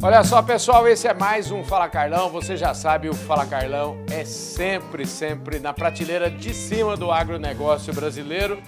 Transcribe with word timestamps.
Olha 0.00 0.22
só, 0.22 0.40
pessoal, 0.40 0.86
esse 0.86 1.08
é 1.08 1.14
mais 1.14 1.50
um 1.50 1.64
Fala 1.64 1.88
Carlão. 1.88 2.30
Você 2.30 2.56
já 2.56 2.72
sabe, 2.72 3.08
o 3.08 3.14
Fala 3.14 3.44
Carlão 3.44 3.98
é 4.08 4.24
sempre, 4.24 5.04
sempre 5.04 5.58
na 5.58 5.72
prateleira 5.72 6.30
de 6.30 6.54
cima 6.54 6.96
do 6.96 7.10
agronegócio 7.10 7.92
brasileiro. 7.92 8.62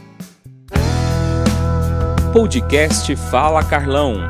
Podcast 2.33 3.15
Fala 3.15 3.63
Carlão. 3.63 4.29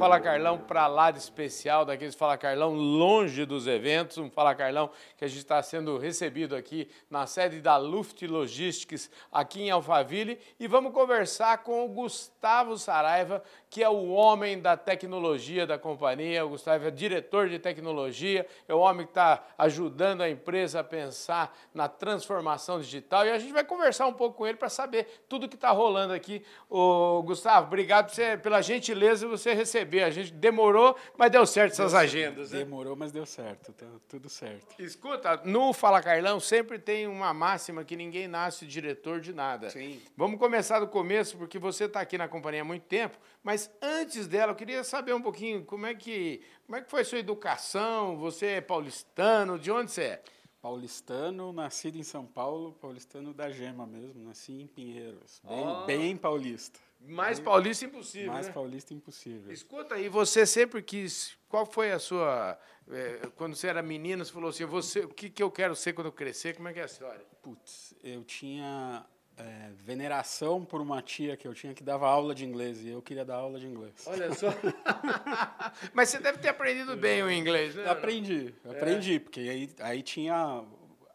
Fala 0.00 0.18
Carlão 0.18 0.56
para 0.56 0.86
lá 0.86 1.10
de 1.10 1.18
especial, 1.18 1.84
daqueles 1.84 2.14
Fala 2.14 2.38
Carlão 2.38 2.72
longe 2.72 3.44
dos 3.44 3.66
eventos, 3.66 4.16
um 4.16 4.30
Fala 4.30 4.54
Carlão 4.54 4.88
que 5.18 5.26
a 5.26 5.28
gente 5.28 5.40
está 5.40 5.62
sendo 5.62 5.98
recebido 5.98 6.56
aqui 6.56 6.88
na 7.10 7.26
sede 7.26 7.60
da 7.60 7.76
Luft 7.76 8.22
Logistics, 8.22 9.10
aqui 9.30 9.64
em 9.64 9.70
Alphaville, 9.70 10.38
e 10.58 10.66
vamos 10.66 10.94
conversar 10.94 11.58
com 11.58 11.84
o 11.84 11.88
Gustavo 11.88 12.78
Saraiva, 12.78 13.42
que 13.68 13.82
é 13.82 13.88
o 13.90 14.08
homem 14.08 14.58
da 14.58 14.74
tecnologia 14.74 15.66
da 15.66 15.78
companhia. 15.78 16.46
O 16.46 16.48
Gustavo 16.48 16.88
é 16.88 16.90
diretor 16.90 17.50
de 17.50 17.58
tecnologia, 17.58 18.46
é 18.66 18.72
o 18.72 18.78
homem 18.78 19.04
que 19.04 19.12
está 19.12 19.44
ajudando 19.58 20.22
a 20.22 20.30
empresa 20.30 20.80
a 20.80 20.84
pensar 20.84 21.54
na 21.74 21.88
transformação 21.88 22.80
digital. 22.80 23.26
E 23.26 23.30
a 23.30 23.38
gente 23.38 23.52
vai 23.52 23.64
conversar 23.64 24.06
um 24.06 24.14
pouco 24.14 24.38
com 24.38 24.46
ele 24.46 24.56
para 24.56 24.70
saber 24.70 25.24
tudo 25.28 25.46
que 25.46 25.56
está 25.56 25.70
rolando 25.70 26.14
aqui. 26.14 26.42
O 26.70 27.22
Gustavo, 27.22 27.66
obrigado 27.66 28.10
pela 28.42 28.62
gentileza 28.62 29.26
de 29.26 29.30
você 29.30 29.52
receber. 29.52 29.89
A 29.98 30.10
gente 30.10 30.32
demorou, 30.32 30.94
mas 31.16 31.30
deu 31.30 31.44
certo 31.46 31.72
essas 31.72 31.94
agendas. 31.94 32.52
Né? 32.52 32.58
Demorou, 32.58 32.94
mas 32.94 33.10
deu 33.10 33.26
certo. 33.26 33.72
Tá 33.72 33.86
tudo 34.08 34.28
certo. 34.28 34.80
Escuta, 34.80 35.40
no 35.44 35.72
Fala 35.72 36.00
Carlão 36.02 36.38
sempre 36.38 36.78
tem 36.78 37.06
uma 37.06 37.34
máxima 37.34 37.84
que 37.84 37.96
ninguém 37.96 38.28
nasce 38.28 38.66
diretor 38.66 39.20
de 39.20 39.32
nada. 39.32 39.70
Sim. 39.70 40.00
Vamos 40.16 40.38
começar 40.38 40.78
do 40.80 40.86
começo, 40.86 41.36
porque 41.36 41.58
você 41.58 41.84
está 41.84 42.00
aqui 42.00 42.16
na 42.16 42.28
companhia 42.28 42.62
há 42.62 42.64
muito 42.64 42.84
tempo, 42.84 43.18
mas 43.42 43.70
antes 43.82 44.26
dela, 44.28 44.52
eu 44.52 44.56
queria 44.56 44.84
saber 44.84 45.14
um 45.14 45.22
pouquinho 45.22 45.64
como 45.64 45.86
é 45.86 45.94
que, 45.94 46.42
como 46.66 46.76
é 46.76 46.82
que 46.82 46.90
foi 46.90 47.00
a 47.00 47.04
sua 47.04 47.18
educação, 47.18 48.16
você 48.18 48.46
é 48.46 48.60
paulistano, 48.60 49.58
de 49.58 49.70
onde 49.70 49.90
você 49.90 50.02
é? 50.02 50.22
Paulistano, 50.62 51.52
nascido 51.54 51.96
em 51.96 52.02
São 52.02 52.26
Paulo, 52.26 52.72
paulistano 52.74 53.32
da 53.32 53.50
Gema 53.50 53.86
mesmo, 53.86 54.22
nasci 54.22 54.52
em 54.52 54.66
Pinheiros, 54.66 55.40
bem, 55.42 55.66
Oh. 55.66 55.84
bem 55.86 56.16
paulista. 56.16 56.78
Mais 57.02 57.40
paulista 57.40 57.84
impossível, 57.84 58.32
Mais 58.32 58.46
né? 58.46 58.52
paulista 58.52 58.92
impossível. 58.94 59.50
Escuta, 59.52 59.98
e 59.98 60.08
você 60.08 60.44
sempre 60.46 60.82
quis, 60.82 61.36
qual 61.48 61.64
foi 61.64 61.90
a 61.92 61.98
sua, 61.98 62.58
eh, 62.90 63.28
quando 63.36 63.56
você 63.56 63.68
era 63.68 63.82
menina, 63.82 64.24
você 64.24 64.30
falou 64.32 64.50
assim, 64.50 64.64
você, 64.66 65.00
o 65.00 65.08
que, 65.08 65.30
que 65.30 65.42
eu 65.42 65.50
quero 65.50 65.74
ser 65.74 65.92
quando 65.94 66.08
eu 66.08 66.12
crescer, 66.12 66.54
como 66.54 66.68
é 66.68 66.72
que 66.72 66.78
é 66.78 66.82
a 66.82 66.86
história? 66.86 67.24
Putz, 67.42 67.94
eu 68.04 68.22
tinha 68.22 69.04
é, 69.36 69.70
veneração 69.76 70.62
por 70.64 70.80
uma 70.82 71.00
tia 71.00 71.36
que 71.36 71.48
eu 71.48 71.54
tinha 71.54 71.72
que 71.72 71.82
dava 71.82 72.06
aula 72.06 72.34
de 72.34 72.44
inglês 72.44 72.82
e 72.82 72.90
eu 72.90 73.00
queria 73.00 73.24
dar 73.24 73.36
aula 73.36 73.58
de 73.58 73.66
inglês. 73.66 73.94
Olha 74.06 74.32
só. 74.34 74.48
Mas 75.94 76.10
você 76.10 76.18
deve 76.18 76.38
ter 76.38 76.48
aprendido 76.48 76.96
bem 76.96 77.22
o 77.22 77.30
inglês, 77.30 77.74
né? 77.74 77.88
Aprendi, 77.88 78.54
aprendi, 78.68 79.18
porque 79.18 79.40
aí, 79.40 79.70
aí 79.80 80.02
tinha 80.02 80.34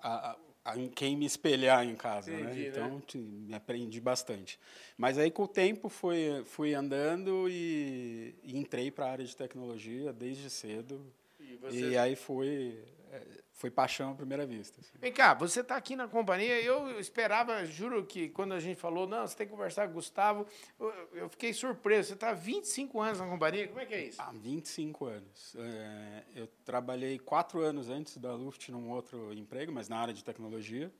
a- 0.02 0.32
a- 0.32 0.36
em 0.76 0.88
quem 0.90 1.16
me 1.16 1.26
espelhar 1.26 1.86
em 1.86 1.96
casa, 1.96 2.32
Entendi, 2.32 2.44
né? 2.46 2.54
né? 2.62 2.68
Então 2.70 3.04
me 3.18 3.54
aprendi 3.54 4.02
bastante. 4.02 4.60
Mas 4.98 5.18
aí 5.18 5.30
com 5.30 5.44
o 5.44 5.48
tempo 5.48 5.90
fui, 5.90 6.44
fui 6.46 6.74
andando 6.74 7.48
e, 7.50 8.34
e 8.44 8.58
entrei 8.58 8.90
para 8.90 9.06
a 9.06 9.12
área 9.12 9.26
de 9.26 9.36
tecnologia 9.36 10.12
desde 10.12 10.50
cedo. 10.50 11.06
E 11.40 11.56
você- 11.58 11.90
E 11.92 11.98
aí 11.98 12.16
foi, 12.16 12.84
é, 13.12 13.22
foi 13.56 13.72
paixão 13.72 14.12
à 14.12 14.16
primeira 14.16 14.46
vista. 14.46 14.82
assim. 14.82 14.98
Vem 15.00 15.14
cá, 15.14 15.34
você 15.34 15.62
está 15.62 15.78
aqui 15.78 15.96
na 15.96 16.08
companhia. 16.08 16.62
Eu 16.62 17.00
esperava, 17.00 17.66
juro 17.66 18.06
que 18.06 18.30
quando 18.30 18.54
a 18.54 18.60
gente 18.60 18.80
falou, 18.80 19.08
não, 19.08 19.26
você 19.26 19.36
tem 19.36 19.48
que 19.48 19.52
conversar 19.52 19.86
com 19.86 19.92
o 19.92 19.96
Gustavo, 19.96 20.46
eu, 21.14 21.30
fiquei 21.30 21.54
surpreso. 21.54 22.10
Você 22.10 22.14
está 22.16 22.32
há 22.32 22.34
25 22.34 23.02
anos 23.02 23.20
na 23.20 23.28
companhia, 23.28 23.68
como 23.68 23.80
é 23.80 23.86
que 23.86 23.94
é 23.94 24.06
isso? 24.08 24.22
Há 24.22 24.32
25 24.32 25.06
anos. 25.06 25.56
É, 25.58 26.24
eu 26.36 26.48
trabalhei 26.66 27.18
quatro 27.18 27.62
anos 27.62 27.90
antes 27.90 28.18
da 28.18 28.34
Luft 28.34 28.70
num 28.70 28.92
outro 28.92 29.34
emprego, 29.34 29.72
mas 29.72 29.88
na 29.88 29.98
área 29.98 30.14
de 30.14 30.24
tecnologia. 30.24 30.92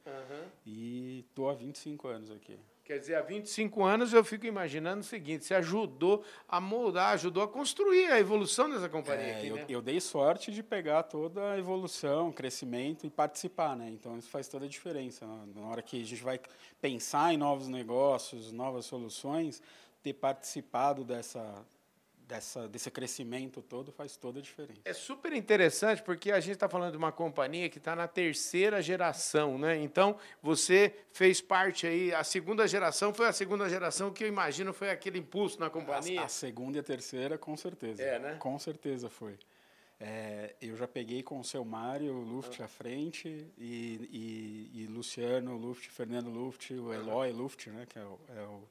E 0.66 1.26
estou 1.28 1.50
há 1.50 1.54
25 1.54 2.08
anos 2.08 2.32
aqui. 2.32 2.58
Quer 2.86 3.00
dizer, 3.00 3.16
há 3.16 3.22
25 3.24 3.84
anos 3.84 4.14
eu 4.14 4.24
fico 4.24 4.46
imaginando 4.46 5.02
o 5.02 5.04
seguinte: 5.04 5.44
você 5.44 5.56
ajudou 5.56 6.24
a 6.48 6.62
moldar, 6.62 7.14
ajudou 7.14 7.42
a 7.42 7.48
construir 7.48 8.12
a 8.12 8.20
evolução 8.20 8.70
dessa 8.70 8.88
companhia 8.88 9.26
É, 9.26 9.38
aqui, 9.38 9.48
eu, 9.48 9.56
né? 9.56 9.66
eu 9.68 9.82
dei 9.82 10.00
sorte 10.00 10.52
de 10.52 10.62
pegar 10.62 11.02
toda 11.02 11.54
a 11.54 11.58
evolução, 11.58 12.32
crescimento 12.32 13.04
e 13.04 13.10
participar, 13.10 13.76
né? 13.76 13.90
Então 13.90 14.16
isso 14.20 14.30
faz 14.30 14.48
toda 14.48 14.66
a 14.66 14.70
diferença. 14.70 15.26
Na, 15.26 15.46
na 15.48 15.68
hora 15.68 15.82
que 15.82 16.00
a 16.00 16.06
gente 16.06 16.24
vai 16.24 16.40
pensar 16.80 17.34
em 17.34 17.38
novos 17.38 17.68
negócios, 17.68 18.52
novas 18.52 18.86
soluções, 18.86 19.64
ter 20.04 20.14
participado 20.14 21.04
dessa, 21.04 21.66
dessa, 22.28 22.68
desse 22.68 22.90
crescimento 22.92 23.62
todo 23.62 23.92
faz 23.92 24.18
toda 24.18 24.40
a 24.40 24.42
diferença. 24.42 24.82
É 24.84 24.94
super 24.94 25.34
interessante 25.34 26.02
porque 26.02 26.32
a 26.32 26.40
gente 26.40 26.54
está 26.54 26.68
falando 26.68 26.92
de 26.92 26.98
uma 26.98 27.12
companhia 27.12 27.70
que 27.70 27.78
está 27.78 27.96
na 27.96 28.08
terceira 28.08 28.82
geração, 28.82 29.58
né? 29.58 29.78
Então 29.78 30.18
você 30.42 30.94
fez 31.12 31.42
parte 31.42 31.88
aí, 31.88 32.14
a 32.14 32.24
segunda 32.24 32.68
geração 32.68 33.14
foi 33.14 33.28
a 33.28 33.34
segunda 33.34 33.70
geração 33.70 34.12
que 34.12 34.24
eu 34.24 34.28
imagino 34.28 34.74
foi 34.74 34.90
aquele 34.90 35.20
impulso 35.20 35.60
na 35.60 35.70
companhia. 35.70 36.22
A, 36.22 36.26
a 36.26 36.30
segunda 36.30 36.78
e 36.78 36.80
a 36.80 36.84
terceira, 36.84 37.38
com 37.38 37.56
certeza. 37.56 38.02
É, 38.02 38.20
né? 38.20 38.36
Com 38.40 38.58
certeza 38.60 39.10
foi. 39.10 39.38
É, 40.00 40.54
eu 40.62 40.76
já 40.76 40.88
peguei 40.88 41.24
com 41.24 41.40
o 41.40 41.44
seu 41.44 41.64
Mário 41.64 42.14
Luft 42.14 42.62
à 42.62 42.68
frente 42.68 43.48
e, 43.58 44.70
e, 44.74 44.82
e 44.82 44.88
Luciano 44.88 45.56
Luft, 45.56 45.88
Fernando 45.90 46.30
Luft, 46.30 46.72
o 46.72 46.94
Eloy 46.94 47.32
Luft, 47.32 47.68
né, 47.68 47.86
que 47.88 47.98
é 47.98 48.04
o, 48.04 48.20
é 48.28 48.42
o, 48.42 48.64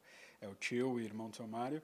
é 0.44 0.48
o 0.48 0.54
tio 0.54 1.00
e 1.00 1.04
irmão 1.04 1.30
do 1.30 1.36
seu 1.36 1.46
Mário. 1.46 1.82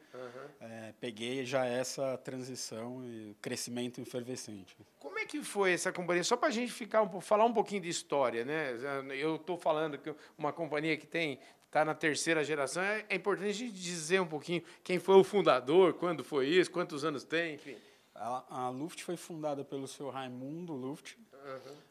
É, 0.61 0.93
peguei 1.01 1.45
já 1.45 1.65
essa 1.65 2.19
transição 2.19 3.03
e 3.05 3.35
crescimento 3.41 4.01
efervescente. 4.01 4.77
Como 4.99 5.19
é 5.19 5.25
que 5.25 5.43
foi 5.43 5.73
essa 5.73 5.91
companhia? 5.91 6.23
Só 6.23 6.37
para 6.37 6.49
a 6.49 6.53
gente 6.53 6.71
ficar 6.71 7.03
um, 7.03 7.21
falar 7.21 7.47
um 7.47 7.53
pouquinho 7.53 7.81
de 7.81 7.89
história, 7.89 8.45
né? 8.45 8.73
Eu 9.19 9.37
estou 9.37 9.57
falando 9.57 9.97
que 9.97 10.15
uma 10.37 10.53
companhia 10.53 10.97
que 10.97 11.07
tem 11.07 11.39
está 11.67 11.85
na 11.85 11.95
terceira 11.95 12.43
geração, 12.45 12.83
é, 12.83 13.07
é 13.09 13.15
importante 13.15 13.49
a 13.49 13.53
gente 13.53 13.73
dizer 13.73 14.21
um 14.21 14.27
pouquinho 14.27 14.63
quem 14.83 14.99
foi 14.99 15.15
o 15.15 15.25
fundador, 15.25 15.95
quando 15.95 16.25
foi 16.25 16.49
isso, 16.49 16.71
quantos 16.71 17.05
anos 17.05 17.25
tem, 17.25 17.55
enfim. 17.55 17.77
A, 18.15 18.65
a 18.65 18.69
Luft 18.69 19.03
foi 19.05 19.17
fundada 19.17 19.65
pelo 19.65 19.87
seu 19.87 20.11
Raimundo 20.11 20.75
Luft, 20.75 21.17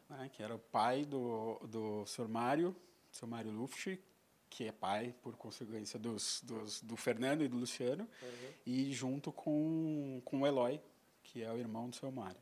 né, 0.08 0.30
que 0.32 0.42
era 0.42 0.54
o 0.54 0.58
pai 0.58 1.04
do, 1.06 1.58
do 1.64 2.04
Sr. 2.06 2.28
Mário, 2.28 2.76
seu 3.10 3.26
Mário 3.26 3.50
Luft, 3.50 3.98
que 4.50 4.66
é 4.66 4.72
pai, 4.72 5.14
por 5.22 5.36
consequência, 5.36 5.98
dos, 5.98 6.42
dos, 6.42 6.82
do 6.82 6.96
Fernando 6.96 7.42
e 7.42 7.48
do 7.48 7.56
Luciano, 7.56 8.06
e 8.66 8.92
junto 8.92 9.32
com, 9.32 10.20
com 10.24 10.40
o 10.40 10.46
Eloy, 10.46 10.80
que 11.22 11.42
é 11.42 11.50
o 11.50 11.56
irmão 11.56 11.88
do 11.88 11.94
seu 11.94 12.10
Mário. 12.10 12.40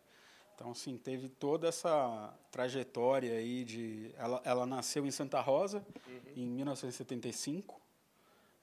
Então, 0.54 0.72
assim, 0.72 0.96
teve 0.96 1.28
toda 1.28 1.68
essa 1.68 2.34
trajetória 2.50 3.34
aí 3.34 3.62
de... 3.62 4.12
Ela, 4.16 4.42
ela 4.44 4.66
nasceu 4.66 5.06
em 5.06 5.10
Santa 5.10 5.40
Rosa, 5.40 5.86
em 6.34 6.46
1975, 6.46 7.80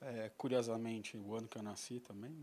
é, 0.01 0.29
curiosamente, 0.35 1.15
o 1.15 1.35
ano 1.35 1.47
que 1.47 1.57
eu 1.57 1.63
nasci 1.63 2.01
também. 2.01 2.35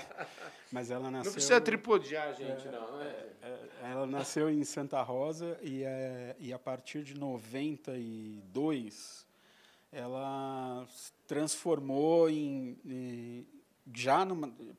Mas 0.72 0.90
ela 0.90 1.10
nasceu... 1.10 1.30
Não 1.30 1.34
precisa 1.34 1.60
tripodiar 1.60 2.28
a 2.28 2.32
gente, 2.32 2.66
não. 2.68 2.96
Né? 2.96 3.26
É, 3.42 3.90
Ela 3.90 4.06
nasceu 4.06 4.48
em 4.48 4.64
Santa 4.64 5.02
Rosa 5.02 5.58
e, 5.60 5.82
é, 5.82 6.34
e 6.38 6.52
a 6.52 6.58
partir 6.58 7.02
de 7.02 7.14
92 7.14 9.25
ela 10.00 10.86
se 10.90 11.12
transformou 11.26 12.28
em, 12.28 12.78
em- 12.84 13.46
já 13.94 14.26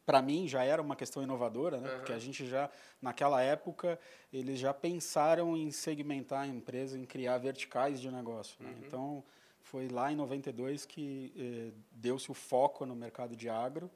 para 0.06 0.22
mim 0.22 0.48
já 0.48 0.64
era 0.64 0.82
uma 0.82 0.96
questão 0.96 1.24
inovadora, 1.24 1.80
né? 1.80 1.90
Porque 1.98 2.12
a 2.14 2.20
gente 2.20 2.46
já 2.46 2.70
naquela 3.02 3.42
época 3.42 3.98
eles 4.34 4.60
já 4.60 4.74
pensaram 4.74 5.56
em 5.56 5.72
segmentar 5.72 6.42
a 6.44 6.48
empresa, 6.48 6.98
em 6.98 7.06
criar 7.06 7.38
verticais 7.38 8.00
de 8.02 8.12
negócio. 8.12 8.56
né? 8.64 8.70
Então 8.86 9.24
foi 9.62 9.88
lá 9.88 10.12
em 10.12 10.16
92 10.16 10.86
que 10.86 11.34
eh, 11.38 11.72
deu-se 11.92 12.30
o 12.32 12.34
foco 12.34 12.86
no 12.86 12.96
mercado 12.96 13.36
de 13.36 13.50
agro 13.50 13.90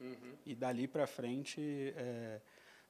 e 0.45 0.55
dali 0.55 0.87
para 0.87 1.05
frente 1.07 1.61
eh, 1.95 2.39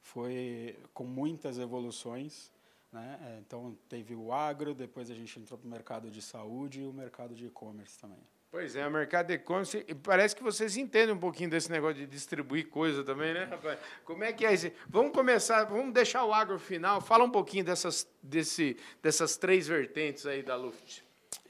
foi 0.00 0.76
com 0.94 1.04
muitas 1.04 1.58
evoluções. 1.58 2.50
Né? 2.92 3.18
Eh, 3.22 3.38
Então 3.40 3.76
teve 3.88 4.14
o 4.14 4.32
agro, 4.32 4.74
depois 4.74 5.10
a 5.10 5.14
gente 5.14 5.40
entrou 5.40 5.58
para 5.58 5.66
o 5.66 5.70
mercado 5.70 6.10
de 6.10 6.20
saúde 6.20 6.82
e 6.82 6.86
o 6.86 6.92
mercado 6.92 7.34
de 7.34 7.46
e-commerce 7.46 7.98
também. 7.98 8.18
Pois 8.50 8.76
é, 8.76 8.86
o 8.86 8.90
mercado 8.90 9.28
de 9.28 9.32
e-commerce, 9.32 9.82
parece 10.02 10.36
que 10.36 10.42
vocês 10.42 10.76
entendem 10.76 11.14
um 11.14 11.18
pouquinho 11.18 11.48
desse 11.48 11.70
negócio 11.70 11.96
de 11.96 12.06
distribuir 12.06 12.68
coisa 12.68 13.02
também, 13.02 13.32
né, 13.32 13.44
rapaz? 13.44 13.78
Como 14.04 14.22
é 14.22 14.30
que 14.30 14.44
é 14.44 14.52
isso? 14.52 14.70
Vamos 14.86 15.12
começar, 15.12 15.64
vamos 15.64 15.94
deixar 15.94 16.22
o 16.26 16.34
agro 16.34 16.58
final. 16.58 17.00
Fala 17.00 17.24
um 17.24 17.30
pouquinho 17.30 17.64
dessas, 17.64 18.06
desse, 18.22 18.76
dessas 19.02 19.38
três 19.38 19.66
vertentes 19.66 20.26
aí 20.26 20.42
da 20.42 20.54
Luft. 20.54 21.02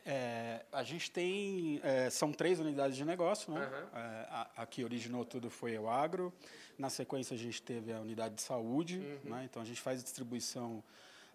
É, 0.06 0.64
a 0.72 0.84
gente 0.84 1.10
tem. 1.10 1.80
é, 1.82 2.08
são 2.08 2.32
três 2.32 2.60
unidades 2.60 2.96
de 2.96 3.04
negócio, 3.04 3.52
né? 3.52 3.60
Aham. 3.62 3.88
É, 3.94 4.26
a, 4.30 4.50
a 4.58 4.66
que 4.66 4.84
originou 4.84 5.24
tudo 5.24 5.50
foi 5.50 5.76
o 5.76 5.88
agro. 5.88 6.32
Na 6.78 6.88
sequência, 6.88 7.34
a 7.34 7.38
gente 7.38 7.60
teve 7.62 7.92
a 7.92 8.00
unidade 8.00 8.36
de 8.36 8.42
saúde, 8.42 8.98
né? 9.24 9.42
Então, 9.44 9.60
a 9.60 9.64
gente 9.64 9.80
faz 9.80 10.02
distribuição 10.02 10.82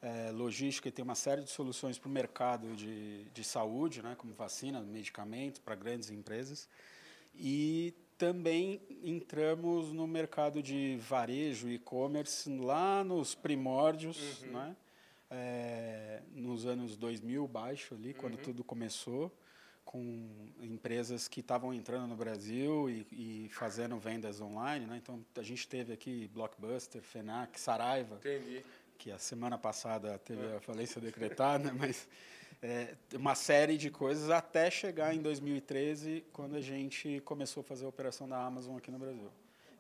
é, 0.02 0.32
logística 0.32 0.88
e 0.88 0.92
tem 0.92 1.04
uma 1.04 1.16
série 1.16 1.44
de 1.44 1.50
soluções 1.50 1.98
para 1.98 2.08
o 2.08 2.12
mercado 2.12 2.76
de, 2.76 3.24
de 3.26 3.44
saúde, 3.44 4.02
né? 4.02 4.16
Como 4.18 4.34
vacina, 4.34 4.82
medicamentos, 4.82 5.60
para 5.60 5.76
grandes 5.76 6.10
empresas. 6.10 6.68
E 7.36 7.94
também 8.18 8.82
entramos 9.04 9.92
no 9.94 10.08
mercado 10.08 10.62
de 10.62 10.98
varejo 10.98 11.70
e 11.70 11.76
e-commerce 11.76 12.50
lá 12.58 13.04
nos 13.04 13.36
primórdios, 13.36 14.42
uhum. 14.44 14.52
né? 14.52 14.76
É, 15.30 16.22
nos 16.34 16.66
anos 16.66 16.96
2000 16.96 17.46
baixo 17.48 17.94
ali, 17.94 18.14
quando 18.14 18.36
uhum. 18.36 18.44
tudo 18.44 18.64
começou, 18.64 19.30
com 19.84 20.30
empresas 20.62 21.28
que 21.30 21.40
estavam 21.40 21.74
entrando 21.74 22.08
no 22.08 22.16
Brasil 22.16 22.90
e, 22.90 23.08
e, 23.12 23.50
fazendo 23.50 23.98
vendas 23.98 24.42
online. 24.42 24.86
Né? 24.86 24.98
Então, 24.98 25.26
a 25.36 25.42
gente 25.42 25.66
teve 25.68 25.94
aqui 25.94 26.30
Blockbuster, 26.34 27.02
FENAC, 27.02 27.60
Saraiva, 27.60 28.16
Entendi. 28.16 28.64
Que 28.98 29.12
a 29.12 29.18
semana 29.18 29.58
passada 29.58 30.18
teve 30.20 30.46
é. 30.46 30.56
a 30.58 30.60
falência 30.60 31.00
decretada, 31.00 31.72
mas 31.74 32.08
é, 32.62 32.96
uma 33.14 33.36
série 33.36 33.78
de 33.78 33.90
coisas 33.90 34.30
até 34.30 34.70
chegar 34.72 35.14
em 35.14 35.22
2013, 35.22 36.26
quando 36.34 36.56
a 36.56 36.62
gente 36.62 37.22
começou 37.24 37.62
a 37.62 37.64
fazer 37.64 37.86
a 37.86 37.90
operação 37.90 38.28
da 38.28 38.38
Amazon 38.38 38.78
aqui 38.78 38.92
no 38.92 38.98
Brasil. 38.98 39.30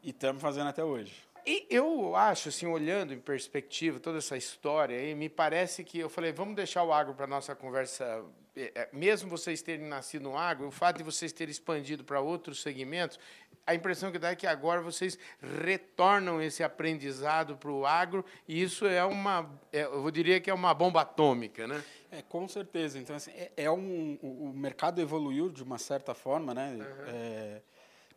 E 0.03 0.11
estamos 0.11 0.41
fazendo 0.41 0.67
até 0.67 0.83
hoje. 0.83 1.27
E 1.45 1.65
eu 1.69 2.15
acho, 2.15 2.49
assim, 2.49 2.65
olhando 2.65 3.13
em 3.13 3.19
perspectiva 3.19 3.99
toda 3.99 4.17
essa 4.17 4.35
história 4.35 4.97
aí, 4.97 5.15
me 5.15 5.29
parece 5.29 5.83
que 5.83 5.97
eu 5.97 6.09
falei, 6.09 6.31
vamos 6.31 6.55
deixar 6.55 6.83
o 6.83 6.91
agro 6.91 7.13
para 7.13 7.25
nossa 7.25 7.55
conversa. 7.55 8.23
É, 8.57 8.71
é, 8.73 8.89
mesmo 8.91 9.29
vocês 9.29 9.61
terem 9.61 9.85
nascido 9.85 10.23
no 10.23 10.37
agro, 10.37 10.67
o 10.67 10.71
fato 10.71 10.97
de 10.97 11.03
vocês 11.03 11.31
terem 11.31 11.51
expandido 11.51 12.03
para 12.03 12.19
outros 12.19 12.61
segmentos, 12.61 13.19
a 13.65 13.75
impressão 13.75 14.11
que 14.11 14.17
dá 14.17 14.31
é 14.31 14.35
que 14.35 14.47
agora 14.47 14.81
vocês 14.81 15.19
retornam 15.61 16.41
esse 16.41 16.63
aprendizado 16.63 17.57
para 17.57 17.69
o 17.69 17.85
agro 17.85 18.25
e 18.47 18.61
isso 18.61 18.85
é 18.85 19.03
uma, 19.03 19.49
é, 19.71 19.83
eu 19.83 20.09
diria 20.09 20.39
que 20.39 20.49
é 20.49 20.53
uma 20.53 20.73
bomba 20.73 21.01
atômica, 21.01 21.67
né? 21.67 21.83
É, 22.09 22.21
com 22.21 22.47
certeza. 22.47 22.97
Então, 22.97 23.15
assim, 23.15 23.31
é, 23.31 23.51
é 23.57 23.71
um, 23.71 24.17
o, 24.21 24.49
o 24.49 24.53
mercado 24.53 25.01
evoluiu 25.01 25.49
de 25.49 25.61
uma 25.61 25.77
certa 25.77 26.13
forma, 26.13 26.53
né? 26.53 26.73
Uhum. 26.73 27.05
É, 27.07 27.61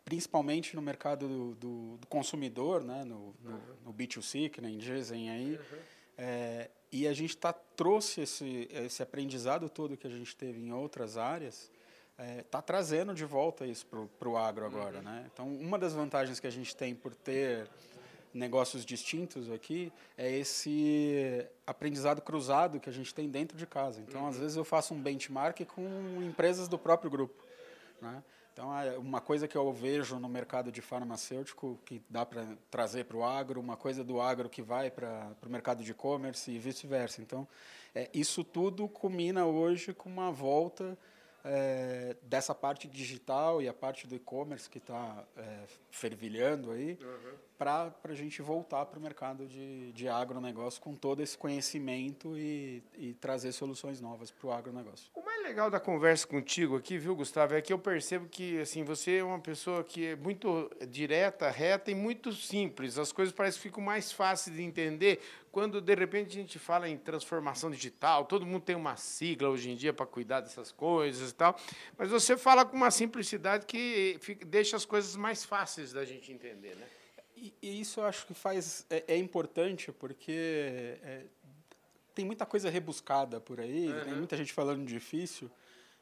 principalmente 0.05 0.75
no 0.75 0.81
mercado 0.81 1.27
do, 1.27 1.55
do, 1.55 1.97
do 1.97 2.07
consumidor, 2.07 2.83
né, 2.83 3.03
no, 3.03 3.35
no, 3.41 3.61
no, 3.85 3.93
B2C, 3.93 4.49
que 4.49 4.59
nem 4.59 4.77
dizem 4.77 5.29
aí. 5.29 5.51
Uhum. 5.55 5.77
É, 6.17 6.69
e 6.91 7.07
a 7.07 7.13
gente 7.13 7.37
tá, 7.37 7.53
trouxe 7.53 8.21
esse, 8.21 8.67
esse 8.71 9.01
aprendizado 9.01 9.69
todo 9.69 9.95
que 9.95 10.05
a 10.05 10.09
gente 10.09 10.35
teve 10.35 10.59
em 10.59 10.73
outras 10.73 11.17
áreas, 11.17 11.71
está 12.17 12.23
é, 12.23 12.43
tá 12.43 12.61
trazendo 12.61 13.13
de 13.13 13.25
volta 13.25 13.65
isso 13.65 13.85
para 14.19 14.29
o 14.29 14.37
agro 14.37 14.65
agora. 14.65 14.97
Uhum. 14.97 15.03
Né? 15.03 15.29
Então, 15.33 15.47
uma 15.47 15.79
das 15.79 15.93
vantagens 15.93 16.39
que 16.39 16.47
a 16.47 16.51
gente 16.51 16.75
tem 16.75 16.93
por 16.93 17.15
ter 17.15 17.67
negócios 18.33 18.85
distintos 18.85 19.51
aqui 19.51 19.91
é 20.17 20.29
esse 20.29 21.45
aprendizado 21.65 22.21
cruzado 22.21 22.79
que 22.79 22.89
a 22.89 22.93
gente 22.93 23.13
tem 23.13 23.29
dentro 23.29 23.57
de 23.57 23.65
casa. 23.65 24.01
Então, 24.01 24.21
uhum. 24.21 24.27
às 24.27 24.37
vezes, 24.37 24.57
eu 24.57 24.65
faço 24.65 24.93
um 24.93 25.01
benchmark 25.01 25.65
com 25.65 26.21
empresas 26.21 26.67
do 26.67 26.77
próprio 26.77 27.09
grupo. 27.09 27.43
Né? 28.01 28.21
Então, 28.53 28.77
é 28.77 28.97
uma 28.97 29.21
coisa 29.21 29.47
que 29.47 29.55
eu 29.55 29.71
vejo 29.71 30.19
no 30.19 30.27
mercado 30.27 30.71
de 30.71 30.81
farmacêutico 30.81 31.79
que 31.85 32.01
dá 32.09 32.25
para 32.25 32.45
trazer 32.69 33.05
para 33.05 33.15
o 33.15 33.23
agro, 33.23 33.61
uma 33.61 33.77
coisa 33.77 34.03
do 34.03 34.19
agro 34.19 34.49
que 34.49 34.61
vai 34.61 34.91
para 34.91 35.33
o 35.45 35.49
mercado 35.49 35.83
de 35.83 35.91
e-commerce 35.91 36.51
e 36.51 36.59
vice-versa. 36.59 37.21
Então, 37.21 37.47
é, 37.95 38.09
isso 38.13 38.43
tudo 38.43 38.87
culmina 38.89 39.45
hoje 39.45 39.93
com 39.93 40.09
uma 40.09 40.31
volta 40.31 40.97
é, 41.43 42.15
dessa 42.23 42.53
parte 42.53 42.87
digital 42.87 43.61
e 43.61 43.67
a 43.67 43.73
parte 43.73 44.05
do 44.05 44.15
e-commerce 44.15 44.69
que 44.69 44.77
está 44.77 45.23
é, 45.37 45.63
fervilhando 45.89 46.71
aí, 46.71 46.97
uhum. 47.01 47.37
para 47.57 47.93
a 48.03 48.13
gente 48.13 48.41
voltar 48.41 48.85
para 48.85 48.99
o 48.99 49.01
mercado 49.01 49.47
de, 49.47 49.91
de 49.93 50.07
agronegócio 50.07 50.81
com 50.81 50.95
todo 50.95 51.21
esse 51.21 51.37
conhecimento 51.37 52.37
e, 52.37 52.83
e 52.97 53.13
trazer 53.13 53.51
soluções 53.53 53.99
novas 54.01 54.29
para 54.29 54.47
o 54.47 54.51
agronegócio. 54.51 55.09
Mais 55.41 55.55
legal 55.55 55.71
da 55.71 55.79
conversa 55.79 56.27
contigo 56.27 56.77
aqui, 56.77 56.99
viu, 56.99 57.15
Gustavo, 57.15 57.55
é 57.55 57.61
que 57.61 57.73
eu 57.73 57.79
percebo 57.79 58.27
que 58.27 58.59
assim 58.59 58.83
você 58.83 59.17
é 59.17 59.23
uma 59.23 59.39
pessoa 59.39 59.83
que 59.83 60.05
é 60.05 60.15
muito 60.15 60.69
direta, 60.87 61.49
reta 61.49 61.89
e 61.89 61.95
muito 61.95 62.31
simples. 62.31 62.97
As 62.97 63.11
coisas 63.11 63.33
parecem 63.33 63.59
que 63.59 63.67
ficam 63.67 63.83
mais 63.83 64.11
fáceis 64.11 64.55
de 64.55 64.61
entender 64.61 65.19
quando 65.51 65.81
de 65.81 65.95
repente 65.95 66.29
a 66.29 66.41
gente 66.41 66.59
fala 66.59 66.87
em 66.87 66.95
transformação 66.95 67.71
digital, 67.71 68.25
todo 68.25 68.45
mundo 68.45 68.61
tem 68.61 68.75
uma 68.75 68.95
sigla 68.95 69.49
hoje 69.49 69.71
em 69.71 69.75
dia 69.75 69.91
para 69.91 70.05
cuidar 70.05 70.41
dessas 70.41 70.71
coisas 70.71 71.31
e 71.31 71.33
tal, 71.33 71.57
mas 71.97 72.09
você 72.09 72.37
fala 72.37 72.63
com 72.63 72.77
uma 72.77 72.91
simplicidade 72.91 73.65
que 73.65 74.17
fica, 74.21 74.45
deixa 74.45 74.77
as 74.77 74.85
coisas 74.85 75.15
mais 75.15 75.43
fáceis 75.43 75.91
da 75.91 76.05
gente 76.05 76.31
entender, 76.31 76.75
né? 76.75 76.85
E, 77.35 77.51
e 77.59 77.81
isso 77.81 77.99
eu 77.99 78.05
acho 78.05 78.27
que 78.27 78.35
faz 78.35 78.85
é, 78.91 79.03
é 79.07 79.17
importante 79.17 79.91
porque 79.91 80.31
é, 81.03 81.23
tem 82.13 82.25
muita 82.25 82.45
coisa 82.45 82.69
rebuscada 82.69 83.39
por 83.39 83.59
aí, 83.59 83.87
uhum. 83.87 84.03
tem 84.03 84.13
muita 84.15 84.37
gente 84.37 84.53
falando 84.53 84.85
difícil, 84.85 85.49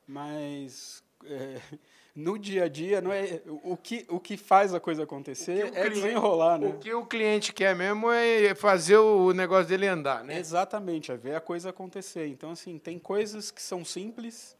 mas 0.07 1.03
é, 1.25 1.61
no 2.15 2.38
dia 2.38 2.65
a 2.65 2.67
dia 2.67 3.01
não 3.01 3.11
é 3.11 3.41
o 3.63 3.77
que, 3.77 4.06
o 4.09 4.19
que 4.19 4.38
faz 4.38 4.73
a 4.73 4.79
coisa 4.79 5.03
acontecer 5.03 5.67
é 5.67 5.69
cliente, 5.69 5.89
desenrolar, 5.89 6.57
né? 6.57 6.67
O 6.67 6.77
que 6.77 6.94
o 6.94 7.06
cliente 7.06 7.53
quer 7.53 7.75
mesmo 7.75 8.11
é 8.11 8.53
fazer 8.56 8.97
o 8.97 9.33
negócio 9.33 9.67
dele 9.67 9.88
andar, 9.88 10.23
né? 10.23 10.39
Exatamente, 10.39 11.11
é 11.11 11.17
ver 11.17 11.35
a 11.35 11.41
coisa 11.41 11.69
acontecer. 11.69 12.27
Então 12.27 12.51
assim, 12.51 12.77
tem 12.77 12.97
coisas 12.97 13.51
que 13.51 13.62
são 13.62 13.85
simples 13.85 14.57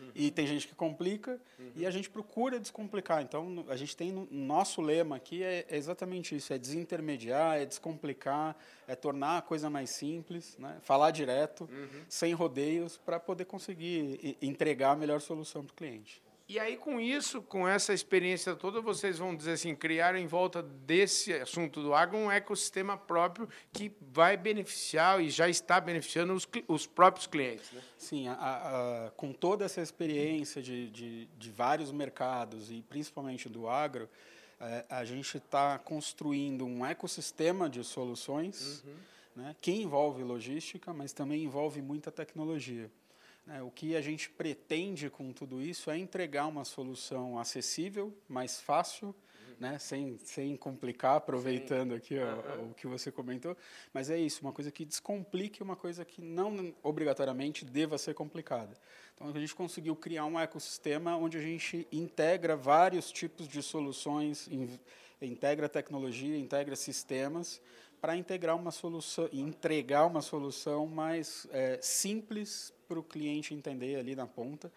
uhum. 0.00 0.10
e 0.14 0.30
tem 0.30 0.46
gente 0.46 0.66
que 0.66 0.74
complica 0.74 1.40
uhum. 1.58 1.72
e 1.76 1.86
a 1.86 1.90
gente 1.90 2.08
procura 2.08 2.58
descomplicar. 2.58 3.22
Então 3.22 3.64
a 3.68 3.76
gente 3.76 3.96
tem 3.96 4.12
no 4.12 4.26
nosso 4.30 4.80
lema 4.80 5.16
aqui 5.16 5.42
é, 5.42 5.66
é 5.68 5.76
exatamente 5.76 6.34
isso, 6.34 6.52
é 6.52 6.58
desintermediar, 6.58 7.58
é 7.58 7.66
descomplicar, 7.66 8.56
é 8.88 8.94
tornar 8.94 9.38
a 9.38 9.42
coisa 9.42 9.68
mais 9.68 9.90
simples, 9.90 10.56
né? 10.58 10.78
Falar 10.82 11.10
direto, 11.10 11.68
uhum. 11.70 12.04
sem 12.08 12.32
rodeios 12.32 12.96
para 12.96 13.20
poder 13.20 13.44
conseguir 13.44 14.36
entregar 14.40 14.92
a 14.92 14.96
melhor 14.96 15.20
solução 15.20 15.64
para 15.64 15.72
o 15.72 15.76
cliente. 15.76 16.22
E 16.50 16.58
aí, 16.58 16.76
com 16.76 17.00
isso, 17.00 17.40
com 17.42 17.68
essa 17.68 17.94
experiência 17.94 18.56
toda, 18.56 18.80
vocês 18.80 19.18
vão 19.18 19.36
dizer 19.36 19.52
assim, 19.52 19.72
criar 19.72 20.16
em 20.16 20.26
volta 20.26 20.60
desse 20.60 21.32
assunto 21.32 21.80
do 21.80 21.94
agro 21.94 22.18
um 22.18 22.28
ecossistema 22.28 22.96
próprio 22.96 23.48
que 23.72 23.92
vai 24.00 24.36
beneficiar 24.36 25.22
e 25.22 25.30
já 25.30 25.48
está 25.48 25.80
beneficiando 25.80 26.34
os, 26.34 26.48
os 26.66 26.88
próprios 26.88 27.28
clientes. 27.28 27.70
Né? 27.70 27.80
Sim, 27.96 28.26
a, 28.26 28.34
a, 28.34 29.10
com 29.12 29.32
toda 29.32 29.64
essa 29.64 29.80
experiência 29.80 30.60
de, 30.60 30.90
de, 30.90 31.26
de, 31.38 31.50
vários 31.52 31.92
mercados 31.92 32.68
e 32.68 32.82
principalmente 32.82 33.48
do 33.48 33.68
agro, 33.68 34.08
é, 34.58 34.84
a 34.90 35.04
gente 35.04 35.36
está 35.36 35.78
construindo 35.78 36.66
um 36.66 36.84
ecossistema 36.84 37.70
de 37.70 37.84
soluções 37.84 38.82
uhum. 38.84 39.44
né, 39.44 39.56
que 39.60 39.70
envolve 39.70 40.24
logística, 40.24 40.92
mas 40.92 41.12
também 41.12 41.44
envolve 41.44 41.80
muita 41.80 42.10
tecnologia. 42.10 42.90
É, 43.52 43.62
o 43.62 43.70
que 43.70 43.96
a 43.96 44.00
gente 44.00 44.30
pretende 44.30 45.10
com 45.10 45.32
tudo 45.32 45.60
isso 45.60 45.90
é 45.90 45.98
entregar 45.98 46.46
uma 46.46 46.64
solução 46.64 47.36
acessível, 47.36 48.16
mais 48.28 48.60
fácil, 48.60 49.08
uhum. 49.08 49.54
né, 49.58 49.78
sem, 49.80 50.18
sem 50.18 50.56
complicar, 50.56 51.16
aproveitando 51.16 51.90
Sim. 51.90 51.96
aqui 51.96 52.18
ó, 52.20 52.58
uhum. 52.58 52.70
o 52.70 52.74
que 52.74 52.86
você 52.86 53.10
comentou. 53.10 53.56
Mas 53.92 54.08
é 54.08 54.16
isso, 54.16 54.42
uma 54.42 54.52
coisa 54.52 54.70
que 54.70 54.84
descomplique 54.84 55.64
uma 55.64 55.74
coisa 55.74 56.04
que 56.04 56.22
não 56.22 56.72
obrigatoriamente 56.80 57.64
deva 57.64 57.98
ser 57.98 58.14
complicada. 58.14 58.76
Então 59.14 59.26
a 59.26 59.40
gente 59.40 59.54
conseguiu 59.54 59.96
criar 59.96 60.26
um 60.26 60.38
ecossistema 60.38 61.16
onde 61.16 61.36
a 61.36 61.42
gente 61.42 61.88
integra 61.90 62.54
vários 62.54 63.10
tipos 63.10 63.48
de 63.48 63.60
soluções, 63.64 64.48
integra 65.20 65.68
tecnologia, 65.68 66.38
integra 66.38 66.76
sistemas 66.76 67.60
para 68.00 68.16
integrar 68.16 68.56
uma 68.56 68.70
solução, 68.70 69.28
entregar 69.32 70.06
uma 70.06 70.22
solução 70.22 70.86
mais 70.86 71.46
é, 71.50 71.78
simples 71.82 72.72
para 72.88 72.98
o 72.98 73.02
cliente 73.02 73.54
entender 73.54 73.96
ali 73.96 74.16
na 74.16 74.26
ponta 74.26 74.72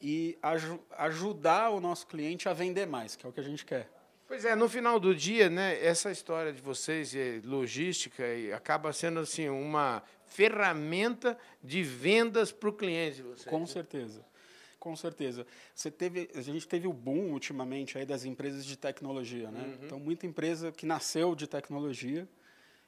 e 0.00 0.38
aj 0.42 0.78
ajudar 0.98 1.70
o 1.70 1.80
nosso 1.80 2.06
cliente 2.06 2.48
a 2.48 2.52
vender 2.52 2.86
mais, 2.86 3.16
que 3.16 3.24
é 3.24 3.28
o 3.28 3.32
que 3.32 3.40
a 3.40 3.42
gente 3.42 3.64
quer. 3.64 3.90
Pois 4.28 4.44
é, 4.44 4.54
no 4.56 4.68
final 4.68 4.98
do 4.98 5.14
dia, 5.14 5.48
né, 5.48 5.82
essa 5.84 6.10
história 6.10 6.52
de 6.52 6.60
vocês, 6.60 7.14
logística, 7.44 8.24
acaba 8.54 8.92
sendo 8.92 9.20
assim 9.20 9.48
uma 9.48 10.02
ferramenta 10.26 11.38
de 11.62 11.82
vendas 11.82 12.50
para 12.50 12.68
o 12.68 12.72
cliente. 12.72 13.22
Vocês, 13.22 13.44
Com 13.44 13.60
né? 13.60 13.66
certeza. 13.66 14.24
Com 14.80 14.94
certeza. 14.96 15.46
Você 15.74 15.90
teve, 15.90 16.28
a 16.34 16.40
gente 16.42 16.66
teve 16.66 16.86
o 16.86 16.92
boom 16.92 17.32
ultimamente 17.32 17.98
aí 17.98 18.04
das 18.04 18.24
empresas 18.24 18.64
de 18.64 18.76
tecnologia, 18.76 19.50
né? 19.50 19.60
Uhum. 19.60 19.84
Então, 19.84 19.98
muita 19.98 20.26
empresa 20.26 20.70
que 20.70 20.86
nasceu 20.86 21.34
de 21.34 21.46
tecnologia 21.46 22.28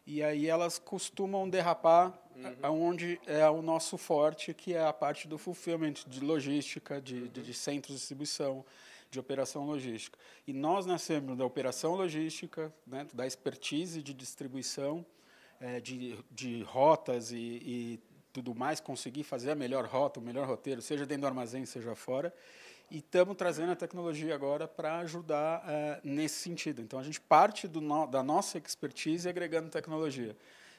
e 0.08 0.22
aí 0.22 0.46
elas 0.46 0.78
costumam 0.78 1.46
derrapar 1.46 2.18
uhum. 2.34 2.56
aonde 2.62 3.20
é 3.26 3.46
o 3.50 3.60
nosso 3.60 3.98
forte, 3.98 4.54
que 4.54 4.72
é 4.72 4.82
a 4.82 4.92
parte 4.92 5.28
do 5.28 5.36
fulfillment, 5.36 5.92
de 6.06 6.20
logística, 6.20 6.98
de, 6.98 7.16
uhum. 7.16 7.26
de, 7.28 7.42
de 7.42 7.52
centros 7.52 7.92
de 7.92 7.98
distribuição, 8.00 8.64
de 9.10 9.20
operação 9.20 9.66
logística. 9.66 10.18
E 10.46 10.52
nós 10.54 10.86
nascemos 10.86 11.36
da 11.36 11.44
operação 11.44 11.94
logística, 11.94 12.72
né, 12.86 13.06
da 13.12 13.26
expertise 13.26 14.02
de 14.02 14.14
distribuição, 14.14 15.04
é, 15.60 15.78
de, 15.78 16.18
de 16.30 16.62
rotas 16.62 17.30
e, 17.30 17.36
e 17.36 18.00
tudo 18.32 18.54
mais, 18.54 18.80
conseguir 18.80 19.24
fazer 19.24 19.50
a 19.50 19.54
melhor 19.54 19.84
rota, 19.84 20.20
o 20.20 20.22
melhor 20.22 20.46
roteiro, 20.46 20.80
seja 20.80 21.04
dentro 21.04 21.22
do 21.22 21.26
armazém, 21.26 21.66
seja 21.66 21.94
fora. 21.94 22.34
E 22.90 22.99
estamos 22.99 23.37
trazendo 23.37 23.73
a 23.73 23.76
tecnologia 23.76 24.35
agora 24.35 24.66
para 24.66 24.99
ajudar 25.00 25.62
é, 25.68 26.00
nesse 26.02 26.37
sentido. 26.37 26.80
Então, 26.80 26.99
a 26.99 27.02
gente 27.02 27.21
parte 27.21 27.68
no, 27.68 28.07
da 28.07 28.23
nossa 28.23 28.57
expertise 28.57 29.28
agregando 29.28 29.68
tecnologia. 29.68 30.37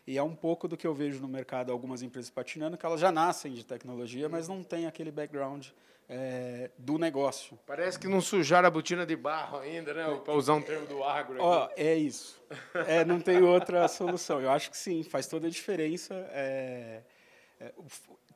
E 0.07 0.17
é 0.17 0.23
um 0.23 0.35
pouco 0.35 0.67
do 0.67 0.75
que 0.75 0.87
eu 0.87 0.93
vejo 0.93 1.19
no 1.21 1.27
mercado 1.27 1.71
algumas 1.71 2.01
empresas 2.01 2.31
patinando, 2.31 2.77
que 2.77 2.85
elas 2.85 2.99
já 2.99 3.11
nascem 3.11 3.53
de 3.53 3.63
tecnologia, 3.63 4.27
mas 4.27 4.47
não 4.47 4.63
têm 4.63 4.87
aquele 4.87 5.11
background 5.11 5.67
é, 6.09 6.71
do 6.79 6.97
negócio. 6.97 7.59
Parece 7.67 7.99
que 7.99 8.07
não 8.07 8.19
sujaram 8.19 8.67
a 8.67 8.71
botina 8.71 9.05
de 9.05 9.15
barro 9.15 9.59
ainda, 9.59 9.93
né? 9.93 10.19
Para 10.25 10.33
usar 10.33 10.55
um 10.55 10.61
termo 10.63 10.87
do 10.87 11.03
agro. 11.03 11.37
Ó, 11.39 11.69
é 11.77 11.93
isso. 11.93 12.41
É, 12.87 13.05
não 13.05 13.21
tem 13.21 13.43
outra 13.43 13.87
solução. 13.87 14.41
Eu 14.41 14.49
acho 14.49 14.71
que 14.71 14.77
sim, 14.77 15.03
faz 15.03 15.27
toda 15.27 15.45
a 15.45 15.49
diferença. 15.49 16.15
É, 16.31 17.03
é, 17.59 17.73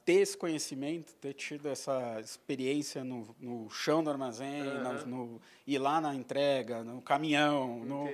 ter 0.05 0.21
esse 0.21 0.37
conhecimento, 0.37 1.13
ter 1.15 1.33
tido 1.33 1.69
essa 1.69 2.19
experiência 2.19 3.03
no, 3.03 3.35
no 3.39 3.69
chão 3.69 4.03
do 4.03 4.09
armazém, 4.09 4.61
uhum. 4.61 4.83
no, 4.83 5.05
no, 5.05 5.41
ir 5.65 5.77
lá 5.77 6.01
na 6.01 6.13
entrega, 6.13 6.83
no 6.83 7.01
caminhão, 7.01 7.79
no, 7.85 8.07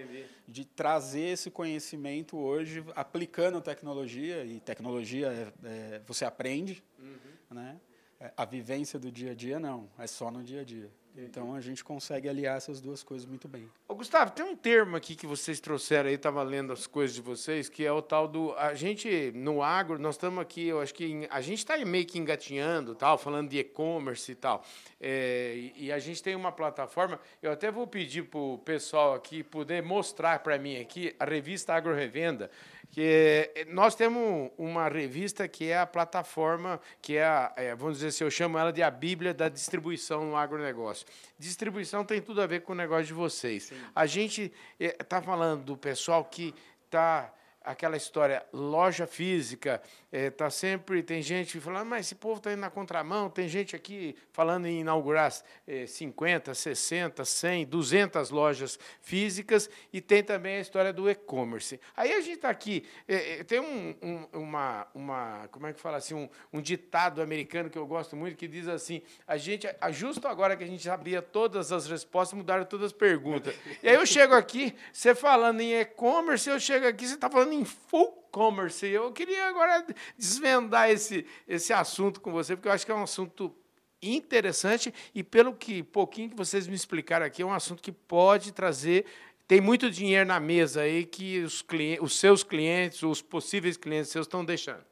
de 0.48 0.65
trazer 0.65 1.34
esse 1.34 1.50
conhecimento 1.50 2.38
hoje, 2.38 2.84
aplicando 2.96 3.60
tecnologia, 3.60 4.46
e 4.46 4.60
tecnologia 4.60 5.27
é, 5.27 5.67
é, 5.67 6.01
você 6.05 6.25
aprende, 6.25 6.84
uhum. 7.00 7.55
né? 7.55 7.79
É, 8.19 8.34
a 8.36 8.43
vivência 8.43 9.00
do 9.00 9.10
dia 9.10 9.31
a 9.31 9.36
dia 9.36 9.60
não, 9.60 9.89
é 9.98 10.05
só 10.05 10.29
no 10.29 10.43
dia 10.43 10.62
a 10.62 10.63
dia. 10.63 10.91
Então 11.23 11.53
a 11.53 11.61
gente 11.61 11.83
consegue 11.83 12.27
aliar 12.29 12.57
essas 12.57 12.79
duas 12.81 13.03
coisas 13.03 13.25
muito 13.25 13.47
bem. 13.47 13.69
Ô, 13.88 13.95
Gustavo, 13.95 14.31
tem 14.31 14.45
um 14.45 14.55
termo 14.55 14.95
aqui 14.95 15.15
que 15.15 15.27
vocês 15.27 15.59
trouxeram 15.59 16.09
aí, 16.09 16.15
estava 16.15 16.41
lendo 16.43 16.71
as 16.71 16.88
coisas 16.88 17.15
de 17.15 17.21
vocês, 17.21 17.69
que 17.69 17.85
é 17.85 17.91
o 17.91 18.01
tal 18.01 18.27
do. 18.27 18.53
A 18.57 18.73
gente, 18.73 19.31
no 19.35 19.61
agro, 19.61 19.99
nós 19.99 20.15
estamos 20.15 20.39
aqui, 20.39 20.67
eu 20.67 20.81
acho 20.81 20.93
que 20.93 21.27
a 21.29 21.41
gente 21.41 21.59
está 21.59 21.77
meio 21.85 22.05
que 22.05 22.17
engatinhando, 22.17 22.95
tal, 22.95 23.17
falando 23.17 23.49
de 23.49 23.59
e-commerce 23.59 24.31
e 24.31 24.35
tal. 24.35 24.63
É, 24.99 25.53
e, 25.55 25.85
e, 25.85 25.91
a 25.91 25.99
gente 25.99 26.21
tem 26.21 26.35
uma 26.35 26.51
plataforma, 26.51 27.19
eu 27.41 27.51
até 27.51 27.71
vou 27.71 27.88
pedir 27.88 28.23
para 28.23 28.39
o 28.39 28.57
pessoal 28.57 29.13
aqui 29.13 29.43
poder 29.43 29.81
mostrar 29.81 30.39
para 30.39 30.57
mim 30.57 30.77
aqui 30.77 31.15
a 31.19 31.25
revista 31.25 31.73
Agro 31.73 31.95
Revenda 31.95 32.49
que 32.91 33.51
eh, 33.55 33.65
nós 33.69 33.96
temos 33.96 34.51
uma 34.58 34.88
revista 34.88 35.48
que 35.48 35.69
é 35.69 35.77
a 35.77 35.86
plataforma, 35.86 36.79
que 37.01 37.17
é, 37.17 37.24
a, 37.24 37.53
é, 37.55 37.75
vamos 37.75 37.96
dizer 37.96 38.08
assim, 38.08 38.24
eu 38.24 38.31
chamo 38.31 38.58
ela 38.58 38.74
de 38.74 38.81
a 38.81 38.89
Bíblia 38.89 39.34
da 39.34 39.48
distribuição 39.48 40.25
no 40.25 40.36
agronegócio. 40.36 41.05
Distribuição 41.38 42.03
tem 42.03 42.22
tudo 42.22 42.41
a 42.41 42.48
ver 42.48 42.62
com 42.62 42.74
o 42.74 42.75
negócio 42.75 43.05
de 43.05 43.13
vocês. 43.13 43.63
Sim. 43.63 43.75
A 43.96 44.05
gente 44.05 44.51
está 44.79 45.17
eh, 45.17 45.22
falando 45.22 45.63
do 45.63 45.77
pessoal 45.77 46.25
que 46.25 46.53
está 46.86 47.31
aquela 47.63 47.98
história, 47.98 48.46
loja 48.54 49.06
física, 49.06 49.82
é, 50.12 50.32
sempre, 50.50 51.04
tem 51.04 51.22
gente 51.22 51.60
falando, 51.60 51.88
mas 51.88 52.08
esse 52.08 52.16
povo 52.16 52.38
está 52.38 52.51
indo 52.51 52.62
na 52.62 52.70
contramão, 52.70 53.30
tem 53.30 53.48
gente 53.48 53.75
aqui 53.75 54.16
falando 54.32 54.66
em 54.66 54.80
inaugurar 54.80 55.32
é, 55.68 55.86
50, 55.86 56.54
60, 56.54 57.24
100, 57.24 57.66
200 57.66 58.30
lojas 58.32 58.80
físicas, 59.01 59.70
e 59.94 60.01
tem 60.01 60.24
também 60.24 60.58
a 60.58 60.62
história 60.62 60.92
do 60.92 61.10
e-commerce. 61.10 61.80
Aí 61.96 62.13
a 62.13 62.22
gente 62.22 62.36
está 62.36 62.50
aqui, 62.50 62.86
é, 63.08 63.39
é, 63.39 63.44
tem 63.44 63.60
um, 63.60 63.96
um, 64.01 64.39
uma, 64.39 64.88
uma, 64.96 65.48
como 65.51 65.68
é 65.68 65.74
que 65.74 65.80
fala 65.80 65.98
assim, 65.98 66.16
um, 66.16 66.30
um, 66.51 66.62
ditado 66.62 67.22
americano 67.22 67.70
que 67.70 67.78
eu 67.78 67.86
gosto 67.86 68.16
muito, 68.16 68.36
que 68.36 68.48
diz 68.48 68.68
assim, 68.68 69.01
a 69.28 69.38
gente, 69.38 69.68
justo 69.92 70.28
agora 70.28 70.58
que 70.58 70.63
a 70.63 70.68
gente 70.68 70.84
sabia 70.84 71.22
todas 71.22 71.72
as 71.72 71.88
respostas, 71.88 72.36
mudaram 72.36 72.66
todas 72.66 72.88
as 72.88 72.94
perguntas. 72.94 73.54
E 73.84 73.89
aí 73.89 73.96
eu 73.96 74.06
chego 74.06 74.34
aqui, 74.34 74.75
você 74.92 75.13
falando 75.13 75.62
em 75.62 75.80
e-commerce, 75.80 76.50
eu 76.50 76.60
chego 76.60 76.88
aqui, 76.88 77.08
você 77.08 77.13
está 77.13 77.30
falando 77.30 77.49
em 77.53 77.65
full 77.65 78.12
commerce. 78.32 78.86
Eu 78.86 79.12
queria 79.12 79.48
agora 79.48 79.86
desvendar 80.18 80.89
esse, 80.89 81.25
esse 81.48 81.74
assunto 81.74 82.22
com 82.22 82.32
você, 82.32 82.56
porque 82.56 82.68
eu 82.68 82.72
acho 82.72 82.86
que 82.86 82.91
é 82.91 82.96
um 82.96 83.03
assunto 83.03 83.56
interessante 84.01 84.94
e 85.13 85.24
pelo 85.24 85.53
que 85.53 85.84
pouquinho 85.84 86.29
que 86.29 86.36
vocês 86.36 86.68
me 86.68 86.75
explicaram 86.75 87.25
aqui, 87.25 87.41
é 87.41 87.46
um 87.46 87.53
assunto 87.53 87.82
que 87.82 87.91
pode 87.91 88.53
trazer 88.53 89.06
tem 89.50 89.60
muito 89.60 89.89
dinheiro 89.89 90.27
na 90.27 90.39
mesa 90.39 90.82
aí 90.82 91.03
que 91.08 91.39
os, 91.39 91.63
clientes, 91.63 92.03
os 92.03 92.20
seus 92.20 92.44
clientes, 92.44 93.01
os 93.01 93.20
possíveis 93.20 93.75
clientes 93.77 94.12
seus 94.12 94.27
estão 94.27 94.46
deixando. 94.46 94.86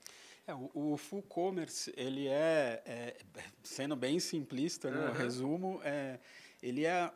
É, 0.48 0.54
o, 0.56 0.72
o, 0.74 0.98
full 0.98 1.22
commerce, 1.22 1.94
ele 1.96 2.28
é, 2.28 2.82
é 2.84 3.16
sendo 3.62 3.96
bem 3.96 4.20
simplista, 4.20 4.90
né, 4.90 5.06
uhum. 5.06 5.12
o 5.12 5.14
resumo, 5.14 5.82
é, 5.84 6.18
ele 6.64 6.86
é, 6.86 7.12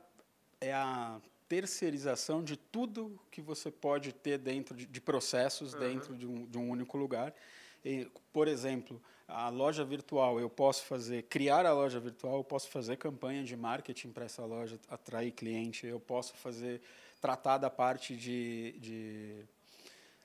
é 0.60 0.72
a 0.72 1.20
terceirização 1.52 2.42
de 2.42 2.56
tudo 2.56 3.20
que 3.30 3.42
você 3.42 3.70
pode 3.70 4.14
ter 4.14 4.38
dentro 4.38 4.74
de, 4.74 4.86
de 4.86 5.02
processos 5.02 5.74
uhum. 5.74 5.80
dentro 5.82 6.16
de 6.16 6.26
um, 6.26 6.46
de 6.46 6.58
um 6.58 6.70
único 6.70 6.98
lugar. 6.98 7.34
E, 7.84 8.08
por 8.32 8.48
exemplo, 8.48 9.02
a 9.28 9.50
loja 9.50 9.84
virtual, 9.84 10.40
eu 10.40 10.50
posso 10.50 10.86
fazer, 10.86 11.24
criar 11.24 11.66
a 11.66 11.74
loja 11.74 12.00
virtual, 12.00 12.38
eu 12.38 12.44
posso 12.46 12.70
fazer 12.70 12.96
campanha 12.96 13.44
de 13.44 13.58
marketing 13.58 14.12
para 14.12 14.24
essa 14.24 14.46
loja, 14.46 14.80
atrair 14.88 15.32
cliente, 15.34 15.86
eu 15.86 16.00
posso 16.00 16.38
fazer, 16.38 16.80
tratar 17.20 17.58
da 17.58 17.70
parte 17.70 18.16
de, 18.16 18.74
de 18.80 19.44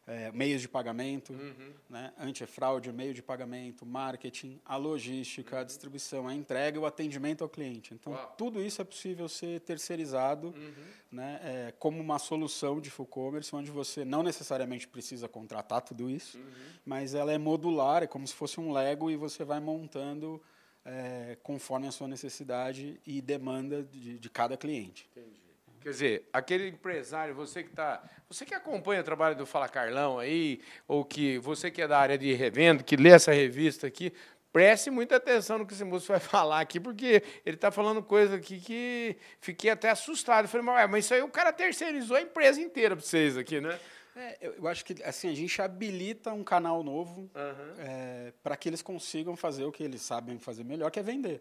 é, 0.06 0.30
meios 0.30 0.62
de 0.62 0.68
pagamento, 0.68 1.32
uhum. 1.32 1.72
né, 1.90 2.12
antifraude, 2.18 2.92
meio 2.92 3.12
de 3.12 3.22
pagamento, 3.22 3.84
marketing, 3.84 4.60
a 4.64 4.76
logística, 4.76 5.56
uhum. 5.56 5.62
a 5.62 5.64
distribuição, 5.64 6.28
a 6.28 6.34
entrega 6.34 6.76
e 6.76 6.80
o 6.80 6.86
atendimento 6.86 7.42
ao 7.42 7.48
cliente. 7.48 7.92
Então, 7.92 8.12
Uau. 8.12 8.34
tudo 8.38 8.62
isso 8.62 8.80
é 8.80 8.84
possível 8.84 9.28
ser 9.28 9.60
terceirizado 9.60 10.54
uhum. 10.56 10.72
né, 11.10 11.40
é, 11.42 11.74
como 11.78 12.00
uma 12.00 12.20
solução 12.20 12.80
de 12.80 12.88
full 12.88 13.06
commerce, 13.06 13.54
onde 13.54 13.70
você 13.70 14.04
não 14.04 14.22
necessariamente 14.22 14.86
precisa 14.86 15.28
contratar 15.28 15.82
tudo 15.82 16.08
isso, 16.08 16.38
uhum. 16.38 16.44
mas 16.84 17.12
ela 17.12 17.32
é 17.32 17.38
modular, 17.38 18.04
é 18.04 18.06
como 18.06 18.26
se 18.26 18.34
fosse 18.34 18.60
um 18.60 18.72
Lego 18.72 19.10
e 19.10 19.16
você 19.16 19.44
vai 19.44 19.58
montando 19.58 20.40
é, 20.84 21.36
conforme 21.42 21.88
a 21.88 21.90
sua 21.90 22.06
necessidade 22.06 23.00
e 23.04 23.20
demanda 23.20 23.82
de, 23.82 24.20
de 24.20 24.30
cada 24.30 24.56
cliente. 24.56 25.08
Entendi. 25.10 25.45
Quer 25.86 25.90
dizer, 25.90 26.28
aquele 26.32 26.66
empresário, 26.66 27.32
você 27.32 27.62
que 27.62 27.70
tá, 27.70 28.02
você 28.28 28.44
que 28.44 28.52
acompanha 28.52 29.02
o 29.02 29.04
trabalho 29.04 29.36
do 29.36 29.46
Fala 29.46 29.68
Carlão 29.68 30.18
aí, 30.18 30.60
ou 30.88 31.04
que 31.04 31.38
você 31.38 31.70
que 31.70 31.80
é 31.80 31.86
da 31.86 31.96
área 31.96 32.18
de 32.18 32.32
revenda, 32.32 32.82
que 32.82 32.96
lê 32.96 33.10
essa 33.10 33.32
revista 33.32 33.86
aqui, 33.86 34.12
preste 34.52 34.90
muita 34.90 35.14
atenção 35.14 35.58
no 35.58 35.64
que 35.64 35.74
esse 35.74 35.84
moço 35.84 36.08
vai 36.08 36.18
falar 36.18 36.58
aqui, 36.58 36.80
porque 36.80 37.22
ele 37.44 37.54
está 37.54 37.70
falando 37.70 38.02
coisa 38.02 38.34
aqui 38.34 38.58
que 38.58 39.16
fiquei 39.40 39.70
até 39.70 39.88
assustado. 39.88 40.48
falei, 40.48 40.66
mas, 40.66 40.90
mas 40.90 41.04
isso 41.04 41.14
aí 41.14 41.22
o 41.22 41.28
cara 41.28 41.52
terceirizou 41.52 42.16
a 42.16 42.20
empresa 42.20 42.60
inteira 42.60 42.96
para 42.96 43.04
vocês 43.04 43.36
aqui, 43.36 43.60
né? 43.60 43.78
É, 44.16 44.54
eu 44.58 44.66
acho 44.66 44.84
que 44.84 45.00
assim 45.04 45.30
a 45.30 45.36
gente 45.36 45.62
habilita 45.62 46.32
um 46.32 46.42
canal 46.42 46.82
novo 46.82 47.30
uhum. 47.32 47.74
é, 47.78 48.32
para 48.42 48.56
que 48.56 48.68
eles 48.68 48.82
consigam 48.82 49.36
fazer 49.36 49.62
o 49.62 49.70
que 49.70 49.84
eles 49.84 50.02
sabem 50.02 50.36
fazer 50.36 50.64
melhor, 50.64 50.90
que 50.90 50.98
é 50.98 51.02
vender. 51.04 51.40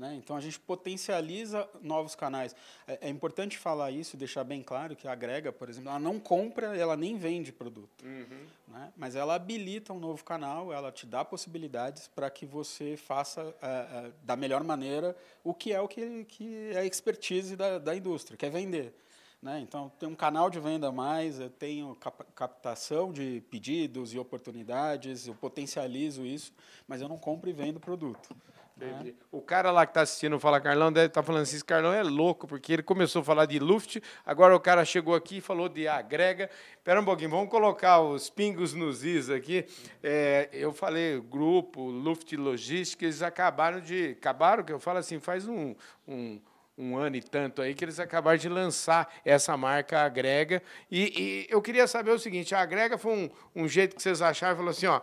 Né? 0.00 0.14
Então 0.14 0.34
a 0.34 0.40
gente 0.40 0.58
potencializa 0.58 1.68
novos 1.82 2.14
canais. 2.14 2.56
É, 2.88 3.00
é, 3.02 3.08
importante 3.10 3.58
falar 3.58 3.90
isso, 3.90 4.16
deixar 4.16 4.42
bem 4.44 4.62
claro 4.62 4.96
que 4.96 5.06
a 5.06 5.12
Agrega, 5.12 5.52
por 5.52 5.68
exemplo, 5.68 5.90
ela 5.90 5.98
não 5.98 6.18
compra, 6.18 6.74
ela 6.74 6.96
nem 6.96 7.18
vende 7.18 7.52
produto, 7.52 8.02
uhum. 8.02 8.46
né? 8.68 8.90
mas 8.96 9.14
ela 9.14 9.34
habilita 9.34 9.92
um 9.92 10.00
novo 10.00 10.24
canal, 10.24 10.72
ela 10.72 10.90
te 10.90 11.04
dá 11.04 11.22
possibilidades 11.22 12.08
para 12.08 12.30
que 12.30 12.46
você 12.46 12.96
faça 12.96 13.54
é, 13.60 13.66
é, 13.66 14.12
da 14.22 14.36
melhor 14.36 14.64
maneira 14.64 15.14
o 15.44 15.52
que 15.52 15.70
é 15.70 15.78
o 15.82 15.86
que, 15.86 16.24
que 16.24 16.70
é 16.72 16.78
a 16.78 16.86
expertise 16.86 17.54
da, 17.54 17.78
da 17.78 17.94
indústria, 17.94 18.38
que 18.38 18.46
é 18.46 18.50
vender. 18.50 18.94
Né? 19.42 19.60
Então, 19.60 19.92
tem 19.98 20.08
um 20.08 20.14
canal 20.14 20.48
de 20.48 20.58
venda 20.58 20.88
a 20.88 20.92
mais, 20.92 21.40
eu 21.40 21.50
tenho 21.50 21.94
cap 21.96 22.24
captação 22.34 23.12
de 23.12 23.42
pedidos 23.50 24.14
e 24.14 24.18
oportunidades, 24.18 25.26
eu 25.26 25.34
potencializo 25.34 26.24
isso, 26.24 26.54
mas 26.88 27.02
eu 27.02 27.08
não 27.08 27.18
compro 27.18 27.50
e 27.50 27.52
vendo 27.52 27.78
produto. 27.78 28.34
Entendi. 28.80 29.14
O 29.30 29.42
cara 29.42 29.70
lá 29.70 29.84
que 29.84 29.90
está 29.90 30.00
assistindo 30.00 30.40
Fala 30.40 30.60
Carlão 30.60 30.90
deve 30.90 31.06
estar 31.06 31.20
tá 31.20 31.26
falando 31.26 31.42
assim, 31.42 31.56
esse 31.56 31.64
Carlão 31.64 31.92
é 31.92 32.02
louco, 32.02 32.46
porque 32.46 32.72
ele 32.72 32.82
começou 32.82 33.20
a 33.20 33.24
falar 33.24 33.46
de 33.46 33.58
Luft, 33.58 33.98
agora 34.24 34.56
o 34.56 34.60
cara 34.60 34.84
chegou 34.84 35.14
aqui 35.14 35.36
e 35.36 35.40
falou 35.40 35.68
de 35.68 35.86
agrega. 35.86 36.48
Espera 36.76 37.00
um 37.00 37.04
pouquinho, 37.04 37.30
vamos 37.30 37.50
colocar 37.50 38.00
os 38.00 38.30
pingos 38.30 38.72
nos 38.72 39.04
is 39.04 39.28
aqui. 39.28 39.66
É, 40.02 40.48
eu 40.52 40.72
falei, 40.72 41.20
grupo, 41.20 41.90
Luft 41.90 42.32
Logística, 42.32 43.04
eles 43.04 43.22
acabaram 43.22 43.80
de... 43.80 44.16
Acabaram, 44.18 44.64
que 44.64 44.72
eu 44.72 44.80
falo 44.80 44.98
assim, 44.98 45.18
faz 45.18 45.46
um, 45.46 45.74
um 46.08 46.40
um 46.80 46.96
ano 46.96 47.16
e 47.16 47.20
tanto 47.20 47.60
aí, 47.60 47.74
que 47.74 47.84
eles 47.84 48.00
acabaram 48.00 48.38
de 48.38 48.48
lançar 48.48 49.12
essa 49.22 49.54
marca 49.54 50.00
Agrega. 50.00 50.62
E, 50.90 51.46
e 51.50 51.52
eu 51.52 51.60
queria 51.60 51.86
saber 51.86 52.10
o 52.10 52.18
seguinte: 52.18 52.54
a 52.54 52.60
Agrega 52.60 52.96
foi 52.96 53.12
um, 53.12 53.30
um 53.54 53.68
jeito 53.68 53.94
que 53.94 54.02
vocês 54.02 54.22
acharam, 54.22 54.56
falou 54.56 54.70
assim: 54.70 54.86
ó, 54.86 55.02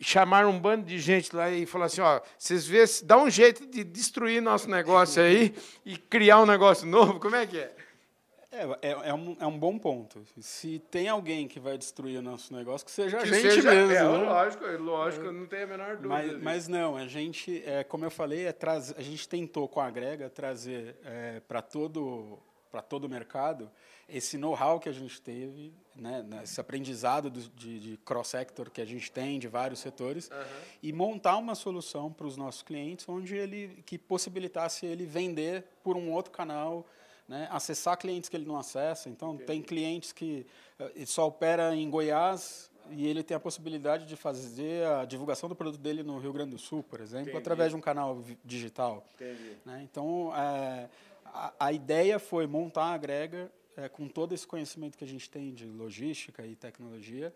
chamaram 0.00 0.50
um 0.50 0.58
bando 0.58 0.84
de 0.84 0.98
gente 0.98 1.34
lá 1.34 1.50
e 1.50 1.66
falaram 1.66 1.86
assim, 1.86 2.00
ó, 2.00 2.20
vocês 2.38 2.66
vê, 2.66 2.84
dá 3.04 3.16
um 3.18 3.30
jeito 3.30 3.66
de 3.66 3.82
destruir 3.84 4.42
nosso 4.42 4.68
negócio 4.68 5.22
aí 5.22 5.54
e 5.84 5.96
criar 5.96 6.42
um 6.42 6.46
negócio 6.46 6.86
novo, 6.86 7.18
como 7.18 7.36
é 7.36 7.46
que 7.46 7.58
é? 7.58 7.74
É, 8.56 8.88
é, 8.88 9.08
é, 9.08 9.14
um, 9.14 9.36
é 9.38 9.46
um 9.46 9.58
bom 9.58 9.78
ponto. 9.78 10.22
Se 10.40 10.78
tem 10.90 11.08
alguém 11.08 11.46
que 11.46 11.60
vai 11.60 11.76
destruir 11.76 12.18
o 12.18 12.22
nosso 12.22 12.54
negócio, 12.54 12.86
que 12.86 12.90
seja 12.90 13.18
que 13.18 13.24
a 13.24 13.26
gente 13.26 13.52
seja, 13.52 13.70
mesmo. 13.70 13.92
É, 13.92 14.02
né? 14.02 14.24
lógico, 14.24 14.64
lógico, 14.78 15.30
não 15.30 15.46
tem 15.46 15.64
a 15.64 15.66
menor 15.66 15.96
dúvida. 15.96 16.08
Mas, 16.08 16.42
mas 16.42 16.68
não, 16.68 16.96
a 16.96 17.06
gente, 17.06 17.62
é, 17.66 17.84
como 17.84 18.06
eu 18.06 18.10
falei, 18.10 18.46
é 18.46 18.52
traz, 18.52 18.94
a 18.96 19.02
gente 19.02 19.28
tentou 19.28 19.68
com 19.68 19.78
a 19.78 19.90
Grega 19.90 20.30
trazer 20.30 20.96
é, 21.04 21.40
para 21.40 21.60
todo, 21.60 22.38
todo 22.82 23.04
o 23.04 23.08
mercado 23.08 23.70
esse 24.08 24.38
know-how 24.38 24.78
que 24.78 24.88
a 24.88 24.92
gente 24.92 25.20
teve, 25.20 25.72
né, 25.94 26.24
esse 26.42 26.60
aprendizado 26.60 27.28
de, 27.30 27.80
de 27.80 27.96
cross-sector 28.04 28.70
que 28.70 28.80
a 28.80 28.84
gente 28.84 29.10
tem 29.10 29.38
de 29.38 29.48
vários 29.48 29.80
setores, 29.80 30.28
uhum. 30.30 30.36
e 30.82 30.92
montar 30.92 31.36
uma 31.36 31.54
solução 31.54 32.12
para 32.12 32.26
os 32.26 32.36
nossos 32.36 32.62
clientes 32.62 33.08
onde 33.08 33.34
ele 33.34 33.82
que 33.84 33.98
possibilitasse 33.98 34.86
ele 34.86 35.04
vender 35.04 35.64
por 35.82 35.96
um 35.96 36.12
outro 36.12 36.30
canal, 36.30 36.86
né, 37.28 37.48
acessar 37.50 37.98
clientes 37.98 38.28
que 38.28 38.36
ele 38.36 38.46
não 38.46 38.56
acessa. 38.56 39.08
Então, 39.08 39.34
Entendi. 39.34 39.46
tem 39.46 39.62
clientes 39.62 40.12
que 40.12 40.46
uh, 40.78 41.06
só 41.06 41.26
opera 41.26 41.74
em 41.74 41.90
Goiás, 41.90 42.70
e 42.90 43.04
ele 43.08 43.24
tem 43.24 43.36
a 43.36 43.40
possibilidade 43.40 44.06
de 44.06 44.14
fazer 44.14 44.86
a 44.86 45.04
divulgação 45.04 45.48
do 45.48 45.56
produto 45.56 45.80
dele 45.80 46.04
no 46.04 46.20
Rio 46.20 46.32
Grande 46.32 46.52
do 46.52 46.58
Sul, 46.58 46.84
por 46.84 47.00
exemplo, 47.00 47.30
Entendi. 47.30 47.38
através 47.38 47.70
de 47.70 47.76
um 47.76 47.80
canal 47.80 48.22
digital. 48.44 49.04
Entendi. 49.14 49.56
né? 49.64 49.80
Então, 49.82 50.32
é, 50.36 50.88
a, 51.58 51.72
ideia 51.72 52.18
foi 52.18 52.46
montar 52.46 52.84
a 52.84 52.94
Agrega 52.94 53.50
é, 53.76 53.88
com 53.88 54.08
todo 54.08 54.34
esse 54.34 54.46
conhecimento 54.46 54.96
que 54.96 55.04
a 55.04 55.08
gente 55.08 55.28
tem 55.28 55.52
de 55.52 55.66
logística 55.66 56.46
e 56.46 56.56
tecnologia 56.56 57.34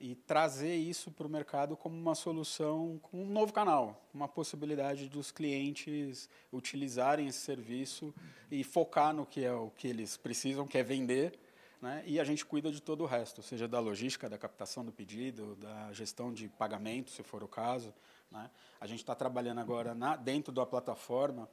e 0.00 0.14
trazer 0.14 0.76
isso 0.76 1.10
para 1.10 1.26
o 1.26 1.30
mercado 1.30 1.76
como 1.76 1.96
uma 1.96 2.14
solução, 2.14 3.00
com 3.02 3.22
um 3.22 3.28
novo 3.28 3.52
canal, 3.52 4.06
uma 4.14 4.28
possibilidade 4.28 5.08
dos 5.08 5.32
clientes 5.32 6.28
utilizarem 6.52 7.26
esse 7.26 7.38
serviço 7.38 8.14
e 8.50 8.62
focar 8.62 9.12
no 9.12 9.26
que 9.26 9.44
é 9.44 9.52
o 9.52 9.70
que 9.70 9.88
eles 9.88 10.16
precisam, 10.16 10.66
que 10.66 10.78
é 10.78 10.84
vender, 10.84 11.36
né? 11.82 12.04
e 12.06 12.20
a 12.20 12.24
gente 12.24 12.44
cuida 12.44 12.70
de 12.70 12.80
todo 12.80 13.02
o 13.02 13.06
resto, 13.06 13.42
seja 13.42 13.66
da 13.66 13.80
logística, 13.80 14.28
da 14.28 14.38
captação 14.38 14.84
do 14.84 14.92
pedido, 14.92 15.56
da 15.56 15.92
gestão 15.92 16.32
de 16.32 16.48
pagamento, 16.48 17.10
se 17.10 17.22
for 17.24 17.42
o 17.42 17.48
caso. 17.48 17.92
Né? 18.30 18.48
A 18.80 18.86
gente 18.86 19.00
está 19.00 19.16
trabalhando 19.16 19.58
agora 19.58 19.94
na, 19.94 20.14
dentro 20.14 20.52
da 20.52 20.64
plataforma 20.64 21.48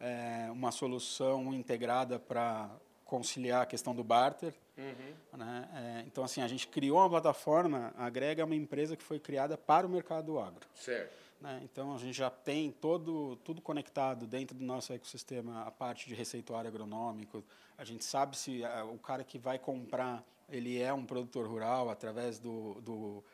é, 0.00 0.48
uma 0.50 0.72
solução 0.72 1.52
integrada 1.52 2.18
para 2.18 2.70
conciliar 3.04 3.62
a 3.62 3.66
questão 3.66 3.94
do 3.94 4.02
barter. 4.02 4.54
Né? 5.36 5.68
É, 5.74 6.04
então, 6.06 6.24
assim, 6.24 6.40
a 6.40 6.48
gente 6.48 6.68
criou 6.68 6.98
uma 6.98 7.10
plataforma, 7.10 7.92
a 7.96 8.06
Agrega 8.06 8.42
é 8.42 8.44
uma 8.44 8.54
empresa 8.54 8.96
que 8.96 9.02
foi 9.02 9.18
criada 9.18 9.58
para 9.58 9.86
o 9.86 9.90
mercado 9.90 10.26
do 10.26 10.38
agro. 10.38 10.66
Certo. 10.74 11.12
né? 11.40 11.60
Então, 11.64 11.94
a 11.94 11.98
gente 11.98 12.16
já 12.16 12.30
tem 12.30 12.70
todo, 12.70 13.36
tudo 13.44 13.60
conectado 13.60 14.26
dentro 14.26 14.56
do 14.56 14.64
nosso 14.64 14.92
ecossistema, 14.92 15.62
a 15.64 15.70
parte 15.70 16.08
de 16.08 16.14
receituário 16.14 16.68
agronômico. 16.68 17.44
A 17.76 17.84
gente 17.84 18.04
sabe 18.04 18.36
se 18.36 18.64
ah, 18.64 18.84
o 18.84 18.98
cara 18.98 19.24
que 19.24 19.38
vai 19.38 19.58
comprar, 19.58 20.24
ele 20.48 20.80
é 20.80 20.92
um 20.92 21.04
produtor 21.04 21.46
rural 21.46 21.90
através 21.90 22.38
do, 22.38 22.80
do, 22.80 23.24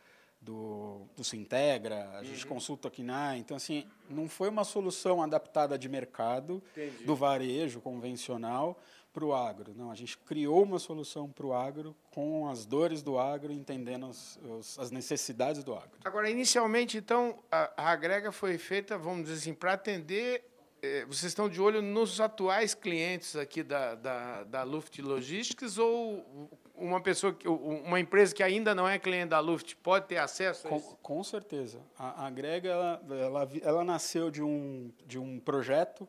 do, 0.46 1.02
do 1.16 1.24
Sintegra, 1.24 2.08
a 2.18 2.22
gente 2.22 2.46
consulta 2.46 2.86
aqui 2.88 3.02
na... 3.02 3.36
Então, 3.36 3.56
assim, 3.56 3.84
não 4.08 4.28
foi 4.28 4.48
uma 4.48 4.62
solução 4.64 5.20
adaptada 5.20 5.76
de 5.76 5.88
mercado, 5.88 6.62
Entendi. 6.72 7.04
do 7.04 7.16
varejo 7.16 7.80
convencional 7.80 8.78
para 9.12 9.24
o 9.24 9.34
agro. 9.34 9.74
Não, 9.74 9.90
a 9.90 9.94
gente 9.94 10.16
criou 10.18 10.62
uma 10.62 10.78
solução 10.78 11.28
para 11.28 11.46
o 11.46 11.52
agro 11.52 11.96
com 12.10 12.48
as 12.48 12.64
dores 12.64 13.02
do 13.02 13.18
agro, 13.18 13.52
entendendo 13.52 14.06
as, 14.06 14.38
as 14.78 14.90
necessidades 14.90 15.64
do 15.64 15.74
agro. 15.74 15.98
Agora, 16.04 16.30
inicialmente, 16.30 16.96
então, 16.98 17.38
a, 17.50 17.72
a 17.76 17.90
agrega 17.90 18.30
foi 18.30 18.56
feita, 18.58 18.96
vamos 18.96 19.24
dizer 19.24 19.36
assim, 19.38 19.54
para 19.54 19.72
atender. 19.72 20.44
eh, 20.82 21.04
vocês 21.06 21.30
estão 21.32 21.48
de 21.48 21.60
olho 21.60 21.80
nos 21.82 22.20
atuais 22.20 22.74
clientes 22.74 23.34
aqui 23.34 23.62
da, 23.62 23.94
da, 23.94 24.44
da 24.44 24.62
Luft 24.62 24.98
Logistics 25.00 25.78
ou 25.78 26.50
uma 26.76 27.00
pessoa, 27.00 27.33
que, 27.33 27.49
uma 27.49 27.99
empresa 27.99 28.35
que 28.35 28.42
ainda 28.42 28.75
não 28.75 28.87
é 28.88 28.99
cliente 28.99 29.28
da 29.28 29.40
Luft 29.40 29.75
pode 29.76 30.06
ter 30.06 30.18
acesso 30.18 30.66
a 30.66 30.71
Com, 30.71 30.76
isso? 30.76 30.99
com 31.02 31.25
certeza. 31.25 31.80
A, 31.99 32.25
a 32.25 32.26
Agrega, 32.26 32.68
ela, 32.68 33.02
ela, 33.11 33.49
ela 33.62 33.85
nasceu 33.85 34.30
de 34.30 34.42
um, 34.42 34.92
de 35.06 35.18
um 35.18 35.40
projeto 35.40 36.09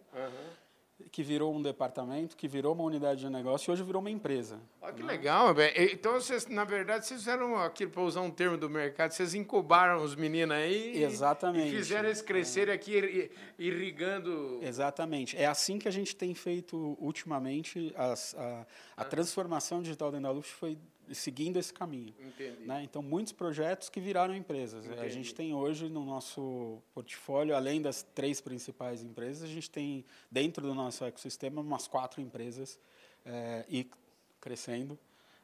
que 1.11 1.23
virou 1.23 1.53
um 1.53 1.61
departamento, 1.61 2.35
que 2.35 2.47
virou 2.47 2.73
uma 2.73 2.83
unidade 2.83 3.21
de 3.21 3.29
negócio 3.29 3.69
e 3.69 3.73
hoje 3.73 3.83
virou 3.83 3.99
uma 4.01 4.09
empresa. 4.11 4.59
Olha 4.81 4.93
que 4.93 5.03
legal, 5.03 5.53
velho. 5.53 5.75
E- 5.81 5.93
Então, 5.93 6.13
vocês, 6.13 6.47
na 6.47 6.63
verdade, 6.63 7.05
vocês 7.05 7.19
fizeram 7.21 7.55
aquilo, 7.57 7.91
para 7.91 8.01
usar 8.01 8.21
um 8.21 8.29
termo 8.31 8.57
do 8.57 8.69
mercado, 8.69 9.11
vocês 9.11 9.33
incubaram 9.33 10.03
os 10.03 10.15
meninos 10.15 10.55
aí. 10.55 10.97
e- 10.97 11.03
Exatamente. 11.03 11.73
E 11.73 11.77
fizeram 11.77 12.07
eles 12.09 12.21
crescerem 12.21 12.73
aqui 12.73 12.91
ir- 12.97 13.31
irrigando. 13.57 14.59
Exatamente. 14.61 15.37
É 15.37 15.45
assim 15.45 15.79
que 15.79 15.87
a 15.87 15.91
gente 15.91 16.15
tem 16.15 16.33
feito 16.33 16.97
ultimamente. 16.99 17.93
As, 17.95 18.35
a, 18.35 18.65
a 18.97 19.03
transformação 19.05 19.81
digital 19.81 20.11
dentro 20.11 20.23
da 20.27 20.31
Luft 20.31 20.51
foi 20.51 20.77
seguindo 21.13 21.57
esse 21.57 21.73
caminho. 21.73 22.13
Né? 22.65 22.83
Então, 22.83 23.01
muitos 23.01 23.33
projetos 23.33 23.89
que 23.89 23.99
viraram 23.99 24.35
empresas. 24.35 24.87
A 24.89 24.93
Entendi. 24.93 25.13
gente 25.13 25.35
tem 25.35 25.53
hoje 25.53 25.89
no 25.89 26.03
nosso 26.05 26.81
portfólio, 26.93 27.55
além 27.55 27.81
das 27.81 28.03
três 28.15 28.41
principais 28.41 29.03
empresas, 29.03 29.43
a 29.43 29.51
gente 29.51 29.69
tem 29.69 30.05
dentro 30.31 30.65
do 30.65 30.73
nosso 30.73 31.03
ecossistema 31.05 31.61
umas 31.61 31.87
quatro 31.87 32.21
empresas 32.21 32.79
eh, 33.25 33.65
e 33.69 33.89
crescendo, 34.39 34.97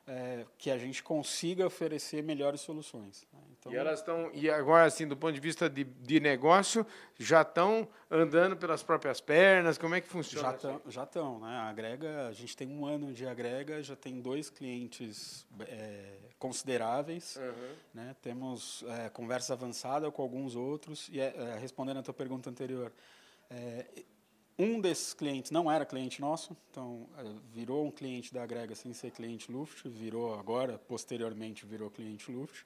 eh, 0.05 0.45
que 0.57 0.69
a 0.69 0.77
gente 0.77 1.01
consiga 1.01 1.65
oferecer 1.65 2.21
melhores 2.21 2.59
soluções. 2.59 3.25
né? 3.31 3.39
Então, 3.57 3.71
E 3.71 3.75
elas 3.77 3.99
estão, 3.99 4.29
e 4.33 4.49
agora, 4.49 4.85
assim, 4.85 5.07
do 5.07 5.15
ponto 5.15 5.33
de 5.33 5.39
vista 5.39 5.69
de, 5.69 5.85
de 5.85 6.19
negócio, 6.19 6.85
já 7.17 7.41
estão 7.41 7.87
andando 8.11 8.57
pelas 8.57 8.83
próprias 8.83 9.21
pernas? 9.21 9.77
Como 9.77 9.95
é 9.95 10.01
que 10.01 10.07
funciona? 10.09 10.49
Já 10.49 10.55
estão, 10.55 10.81
já 10.87 11.03
estão, 11.03 11.39
né? 11.39 11.47
A 11.47 11.69
agrega, 11.69 12.27
a 12.27 12.33
gente 12.33 12.57
tem 12.57 12.67
um 12.67 12.85
ano 12.85 13.13
de 13.13 13.25
agrega, 13.25 13.81
já 13.81 13.95
tem 13.95 14.19
dois 14.19 14.49
clientes 14.49 15.47
é, 15.61 16.17
consideráveis? 16.37 17.37
Aham. 17.37 17.75
né? 17.93 18.15
Temos 18.21 18.83
é, 18.89 19.09
conversa 19.09 19.53
avançada 19.53 20.11
com 20.11 20.21
alguns 20.21 20.53
outros 20.53 21.07
e 21.09 21.21
é, 21.21 21.33
é, 21.33 21.57
respondendo 21.59 21.99
a 21.99 22.03
tua 22.03 22.13
pergunta 22.13 22.49
anterior, 22.49 22.91
é, 23.49 23.85
um 24.57 24.79
desses 24.79 25.13
clientes 25.13 25.51
não 25.51 25.71
era 25.71 25.85
cliente 25.85 26.21
nosso, 26.21 26.55
então 26.69 27.07
é, 27.17 27.23
virou 27.51 27.85
um 27.85 27.91
cliente 27.91 28.33
da 28.33 28.43
agrega 28.43 28.75
sem 28.75 28.93
ser 28.93 29.11
cliente 29.11 29.51
Luft, 29.51 29.87
virou 29.87 30.37
agora, 30.39 30.77
posteriormente 30.77 31.65
virou 31.65 31.89
cliente 31.89 32.31
Luft. 32.31 32.63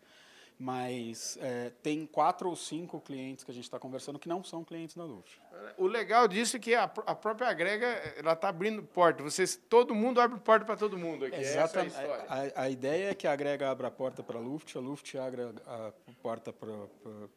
Mas 0.60 1.38
é, 1.40 1.72
tem 1.84 2.04
quatro 2.08 2.50
ou 2.50 2.56
cinco 2.56 3.00
clientes 3.00 3.46
que 3.46 3.52
a 3.52 3.54
gente 3.54 3.66
está 3.66 3.78
conversando 3.78 4.18
que 4.18 4.28
não 4.28 4.44
são 4.44 4.64
clientes 4.64 4.96
da 4.96 5.04
Luft. 5.04 5.40
O 5.78 5.86
legal 5.86 6.28
disso 6.28 6.58
é 6.58 6.60
que 6.60 6.74
a, 6.74 6.86
a 6.86 7.14
própria 7.14 7.48
agrega, 7.48 7.86
ela 8.18 8.34
está 8.34 8.50
abrindo 8.50 8.82
porta. 8.82 9.22
Vocês, 9.22 9.56
todo 9.70 9.94
mundo 9.94 10.20
abre 10.20 10.40
porta 10.40 10.66
para 10.66 10.76
todo 10.76 10.98
mundo 10.98 11.26
aqui. 11.26 11.36
Essa 11.36 11.46
é 11.46 11.62
a 11.62 11.64
Exatamente. 11.64 11.94
história. 11.94 12.26
A, 12.28 12.62
a 12.64 12.70
ideia 12.72 13.12
é 13.12 13.14
que 13.14 13.28
a 13.28 13.34
Agrega 13.34 13.70
abra 13.70 13.88
a 13.88 13.92
porta 13.92 14.24
para 14.24 14.40
a 14.40 14.42
Luft, 14.42 14.76
a 14.76 14.80
Luft 14.80 15.16
abre 15.16 15.44
a, 15.44 15.88
a 15.90 15.92
porta 16.24 16.52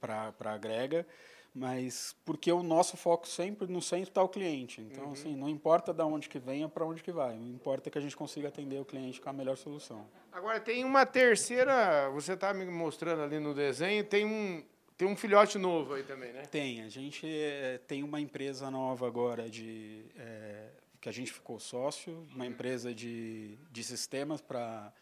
para 0.00 0.32
a 0.42 0.52
Agrega, 0.54 1.06
mas 1.54 2.14
porque 2.24 2.50
o 2.52 2.62
nosso 2.62 2.96
foco 2.96 3.26
sempre 3.26 3.66
no 3.66 3.82
centro 3.82 4.10
está 4.10 4.22
o 4.22 4.28
cliente. 4.28 4.80
Então, 4.80 5.06
Uhum. 5.06 5.12
assim, 5.12 5.34
não 5.36 5.48
importa 5.48 5.92
de 5.92 6.02
onde 6.02 6.28
que 6.28 6.38
venha, 6.38 6.68
para 6.68 6.84
onde 6.84 7.02
que 7.02 7.10
vai. 7.12 7.36
Não 7.36 7.48
importa 7.48 7.90
que 7.90 7.98
a 7.98 8.00
gente 8.00 8.16
consiga 8.16 8.48
atender 8.48 8.80
o 8.80 8.84
cliente 8.84 9.20
com 9.20 9.28
a 9.28 9.32
melhor 9.32 9.56
solução. 9.56 10.06
Agora, 10.32 10.60
tem 10.60 10.84
uma 10.84 11.04
terceira, 11.04 12.08
você 12.10 12.34
está 12.34 12.54
me 12.54 12.64
mostrando 12.66 13.22
ali 13.22 13.38
no 13.40 13.52
desenho, 13.52 14.04
tem 14.04 14.24
um, 14.24 14.64
tem 14.96 15.08
um 15.08 15.16
filhote 15.16 15.58
novo 15.58 15.94
aí 15.94 16.04
também, 16.04 16.32
né? 16.32 16.42
Tem, 16.42 16.82
a 16.82 16.88
gente 16.88 17.26
eh, 17.26 17.80
tem 17.86 18.02
uma 18.04 18.20
empresa 18.20 18.70
nova 18.70 19.06
agora 19.08 19.50
de 19.50 20.04
eh, 20.16 20.70
que 21.00 21.08
a 21.08 21.12
gente 21.12 21.32
ficou 21.32 21.58
sócio, 21.58 22.26
uma 22.34 22.46
empresa 22.46 22.94
de, 22.94 23.56
de 23.72 23.82
sistemas 23.82 24.40
para 24.40 24.92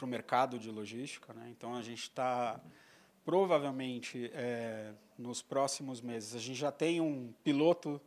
o 0.00 0.06
mercado 0.06 0.58
de 0.58 0.68
logística. 0.70 1.32
Né? 1.34 1.48
Então 1.50 1.74
a 1.76 1.82
gente 1.82 2.02
está 2.02 2.58
provavelmente 3.24 4.30
eh, 4.34 4.92
nos 5.22 5.40
próximos 5.40 6.00
meses 6.00 6.34
a 6.34 6.38
gente 6.38 6.58
já 6.58 6.72
tem 6.72 7.00
um 7.00 7.32
piloto 7.44 8.00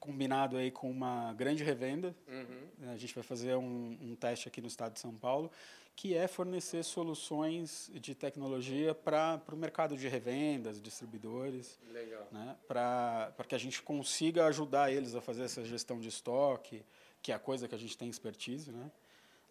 combinado 0.00 0.56
aí 0.56 0.70
com 0.70 0.90
uma 0.90 1.32
grande 1.32 1.64
revenda. 1.64 2.14
Uhum. 2.28 2.90
A 2.92 2.96
gente 2.96 3.14
vai 3.14 3.24
fazer 3.24 3.54
um, 3.56 3.96
um 4.02 4.14
teste 4.14 4.48
aqui 4.48 4.60
no 4.60 4.66
estado 4.66 4.92
de 4.92 5.00
São 5.00 5.14
Paulo, 5.14 5.50
que 5.96 6.14
é 6.14 6.26
fornecer 6.26 6.82
soluções 6.82 7.90
de 7.94 8.14
tecnologia 8.14 8.94
para 8.94 9.40
o 9.50 9.56
mercado 9.56 9.96
de 9.96 10.08
revendas, 10.08 10.82
distribuidores 10.82 11.78
Legal. 11.90 12.26
né, 12.32 12.56
para 12.66 13.32
que 13.48 13.54
a 13.54 13.58
gente 13.58 13.80
consiga 13.80 14.46
ajudar 14.46 14.92
eles 14.92 15.14
a 15.14 15.20
fazer 15.20 15.44
essa 15.44 15.64
gestão 15.64 15.98
de 16.00 16.08
estoque, 16.08 16.82
que 17.22 17.32
é 17.32 17.34
a 17.34 17.38
coisa 17.38 17.66
que 17.68 17.74
a 17.74 17.78
gente 17.78 17.96
tem 17.96 18.08
expertise. 18.08 18.72
Né? 18.72 18.90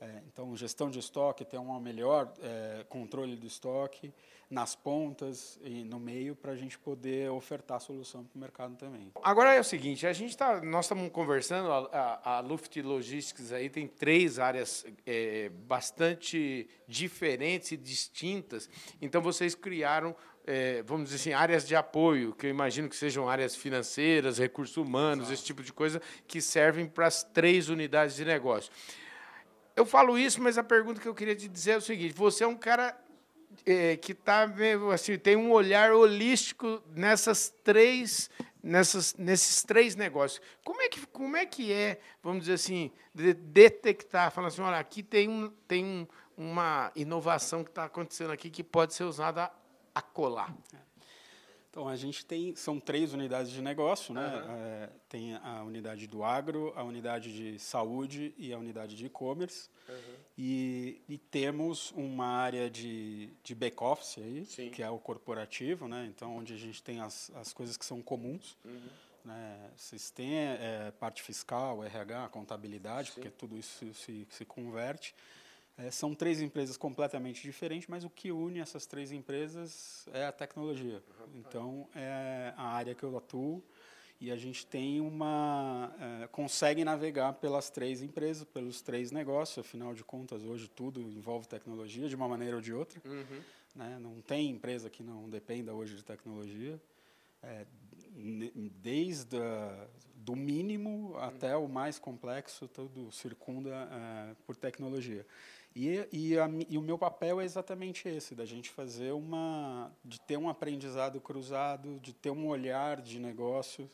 É, 0.04 0.22
então, 0.28 0.54
gestão 0.58 0.90
de 0.90 1.00
estoque, 1.00 1.46
ter 1.46 1.58
um 1.58 1.80
melhor 1.80 2.34
é, 2.42 2.86
controle 2.90 3.38
do 3.38 3.48
estoque 3.48 4.14
nas 4.50 4.76
pontas 4.76 5.58
e 5.64 5.86
no 5.86 5.98
meio 5.98 6.36
para 6.36 6.52
a 6.52 6.56
gente 6.58 6.78
poder 6.78 7.32
ofertar 7.32 7.80
solução 7.80 8.26
para 8.26 8.38
o 8.38 8.40
mercado 8.40 8.76
também. 8.76 9.14
Agora 9.24 9.54
é 9.54 9.62
o 9.62 9.64
seguinte, 9.64 10.06
a 10.06 10.12
gente 10.12 10.36
tá, 10.36 10.62
nós 10.62 10.86
estamos 10.86 11.10
conversando, 11.10 11.72
a, 11.72 12.20
a, 12.22 12.38
a 12.38 12.40
Luft 12.42 12.76
Logistics 12.76 13.54
aí 13.54 13.70
tem 13.70 13.88
três 13.88 14.40
áreas 14.40 14.86
é, 15.06 15.48
bastante 15.50 16.68
diferentes 16.86 17.72
e 17.72 17.78
distintas. 17.78 18.70
Então 19.02 19.22
vocês 19.22 19.56
criaram, 19.56 20.14
é, 20.46 20.84
vamos 20.84 21.06
dizer 21.06 21.16
assim, 21.16 21.34
áreas 21.34 21.66
de 21.66 21.78
apoio, 21.78 22.34
que 22.34 22.46
eu 22.46 22.50
imagino 22.50 22.90
que 22.90 22.96
sejam 22.98 23.30
áreas 23.30 23.56
financeiras, 23.56 24.38
recursos 24.38 24.76
humanos, 24.76 25.32
esse 25.32 25.46
tipo 25.46 25.64
de 25.64 25.72
coisa, 25.72 26.02
que 26.28 26.42
servem 26.42 26.88
para 26.88 27.08
as 27.08 27.24
três 27.24 27.70
unidades 27.70 28.18
de 28.18 28.26
negócio. 28.26 28.70
Eu 29.76 29.86
falo 29.86 30.18
isso, 30.18 30.42
mas 30.42 30.58
a 30.58 30.64
pergunta 30.64 31.02
que 31.02 31.08
eu 31.08 31.16
queria 31.16 31.36
te 31.36 31.48
dizer 31.48 31.72
é 31.72 31.78
o 31.78 31.82
seguinte: 31.82 32.14
você 32.14 32.44
é 32.44 32.48
um 32.48 32.56
cara 32.56 32.96
é, 33.66 33.96
que 33.98 34.14
tá 34.14 34.48
assim, 34.94 35.18
tem 35.18 35.36
um 35.36 35.52
olhar 35.52 35.92
holístico 35.92 36.82
nessas 36.96 37.54
três, 37.64 38.30
nessas, 38.62 39.16
nesses 39.16 39.64
três 39.64 39.96
negócios. 39.96 40.42
Como 40.64 40.82
é 40.82 40.90
que, 40.90 41.06
como 41.08 41.38
é, 41.38 41.46
que 41.46 41.72
é, 41.72 42.00
vamos 42.22 42.42
dizer 42.42 42.54
assim, 42.54 42.92
de- 43.14 43.34
detectar, 43.34 44.32
falar 44.32 44.48
assim, 44.48 44.62
olha, 44.62 44.78
aqui 44.78 45.02
tem, 45.02 45.30
um, 45.30 45.50
tem 45.68 45.84
um, 45.84 46.08
uma 46.38 46.92
inovação 46.96 47.64
que 47.64 47.70
está 47.70 47.86
acontecendo 47.86 48.32
aqui 48.32 48.50
que 48.50 48.64
pode 48.64 48.94
ser 48.94 49.04
usada 49.04 49.44
a, 49.44 49.52
a 49.96 50.02
colar. 50.02 50.54
Então, 51.74 51.88
a 51.88 51.96
gente 51.96 52.24
tem, 52.24 52.56
são 52.56 52.80
três 52.80 53.16
unidades 53.16 53.52
de 53.52 53.60
negócio, 53.60 54.14
né? 54.14 54.28
Uhum. 54.28 54.56
É, 54.56 54.90
tem 55.10 55.34
a 55.38 55.64
unidade 55.64 56.06
do 56.06 56.24
agro, 56.24 56.72
a 56.76 56.84
unidade 56.84 57.34
de 57.34 57.58
saúde 57.58 58.32
e 58.38 58.54
a 58.54 58.60
unidade 58.60 58.96
de 58.96 59.08
e-commerce. 59.08 59.72
Uhum. 59.90 60.16
E, 60.38 61.02
e, 61.10 61.18
temos 61.18 61.92
uma 61.94 62.28
área 62.28 62.70
de, 62.70 63.34
de 63.44 63.56
back-office 63.56 64.20
aí, 64.20 64.46
Sim. 64.46 64.70
que 64.70 64.84
é 64.84 64.90
o 64.92 65.00
corporativo, 65.00 65.88
né? 65.88 66.06
Então, 66.08 66.38
onde 66.38 66.54
a 66.54 66.58
gente 66.58 66.84
tem 66.84 67.00
as, 67.00 67.32
as 67.34 67.52
coisas 67.52 67.76
que 67.76 67.86
são 67.86 68.04
comuns. 68.04 68.56
Uhum. 68.64 68.90
Né? 69.26 69.72
Sistema, 69.76 70.58
é, 70.60 70.92
parte 71.00 71.24
fiscal, 71.24 71.84
RH, 71.84 72.30
contabilidade, 72.30 73.08
Sim. 73.08 73.14
porque 73.16 73.32
tudo 73.32 73.58
isso 73.58 73.92
se, 73.96 74.28
se 74.30 74.46
converte. 74.46 75.16
É, 75.78 75.90
são 75.90 76.14
três 76.14 76.40
empresas 76.40 76.78
completamente 76.78 77.42
diferentes, 77.42 77.88
mas 77.88 78.04
o 78.04 78.10
que 78.10 78.32
une 78.32 78.60
essas 78.60 78.86
três 78.86 79.12
empresas 79.12 80.08
é 80.14 80.26
a 80.26 80.32
tecnologia. 80.32 81.02
Então, 81.34 81.88
é 81.96 82.54
a 82.56 82.68
área 82.68 82.94
que 82.94 83.04
eu 83.04 83.18
atuo 83.18 83.64
e 84.22 84.32
a 84.32 84.38
gente 84.38 84.66
tem 84.66 85.02
uma 85.02 85.94
é, 86.00 86.28
consegue 86.28 86.86
navegar 86.86 87.34
pelas 87.34 87.70
três 87.70 88.02
empresas, 88.02 88.44
pelos 88.46 88.82
três 88.82 89.12
negócios. 89.12 89.66
Afinal 89.66 89.94
de 89.94 90.04
contas, 90.04 90.44
hoje 90.44 90.70
tudo 90.70 91.02
envolve 91.02 91.48
tecnologia 91.48 92.08
de 92.08 92.16
uma 92.16 92.28
maneira 92.28 92.56
ou 92.56 92.62
de 92.62 92.72
outra. 92.72 93.02
Uhum. 93.04 93.42
Né? 93.76 93.98
Não 94.00 94.22
tem 94.22 94.52
empresa 94.52 94.90
que 94.90 95.02
não 95.02 95.28
dependa 95.28 95.74
hoje 95.74 95.96
de 95.96 96.04
tecnologia. 96.04 96.80
É, 97.42 97.66
desde 98.82 99.38
a, 99.38 99.88
do 100.16 100.36
mínimo 100.36 101.18
até 101.18 101.58
o 101.58 101.68
mais 101.68 102.00
complexo, 102.00 102.68
tudo 102.68 103.12
circunda 103.12 103.90
é, 103.92 104.36
por 104.46 104.56
tecnologia. 104.56 105.26
E, 105.76 106.08
e, 106.12 106.38
a, 106.38 106.48
e, 106.70 106.78
o 106.78 106.82
meu 106.82 106.98
papel 106.98 107.42
é 107.42 107.46
exatamente 107.46 108.08
esse, 108.08 108.36
da 108.36 108.46
gente 108.46 108.70
fazer 108.70 109.12
uma, 109.12 109.92
de 110.06 110.22
ter 110.22 110.38
um 110.38 110.48
aprendizado 110.48 111.20
cruzado, 111.20 112.00
de 112.00 112.14
ter 112.14 112.30
um 112.30 112.48
olhar 112.48 113.02
de 113.02 113.20
negócio, 113.20 113.90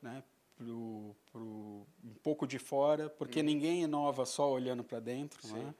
né, 0.00 0.22
pro, 0.56 1.14
pro, 1.30 1.86
um 2.02 2.14
pouco 2.22 2.46
de 2.46 2.58
fora, 2.58 3.10
porque 3.10 3.40
uhum. 3.40 3.46
ninguém 3.46 3.82
inova 3.82 4.24
só 4.24 4.50
olhando 4.50 4.82
para 4.82 5.00
dentro, 5.00 5.46
né? 5.48 5.74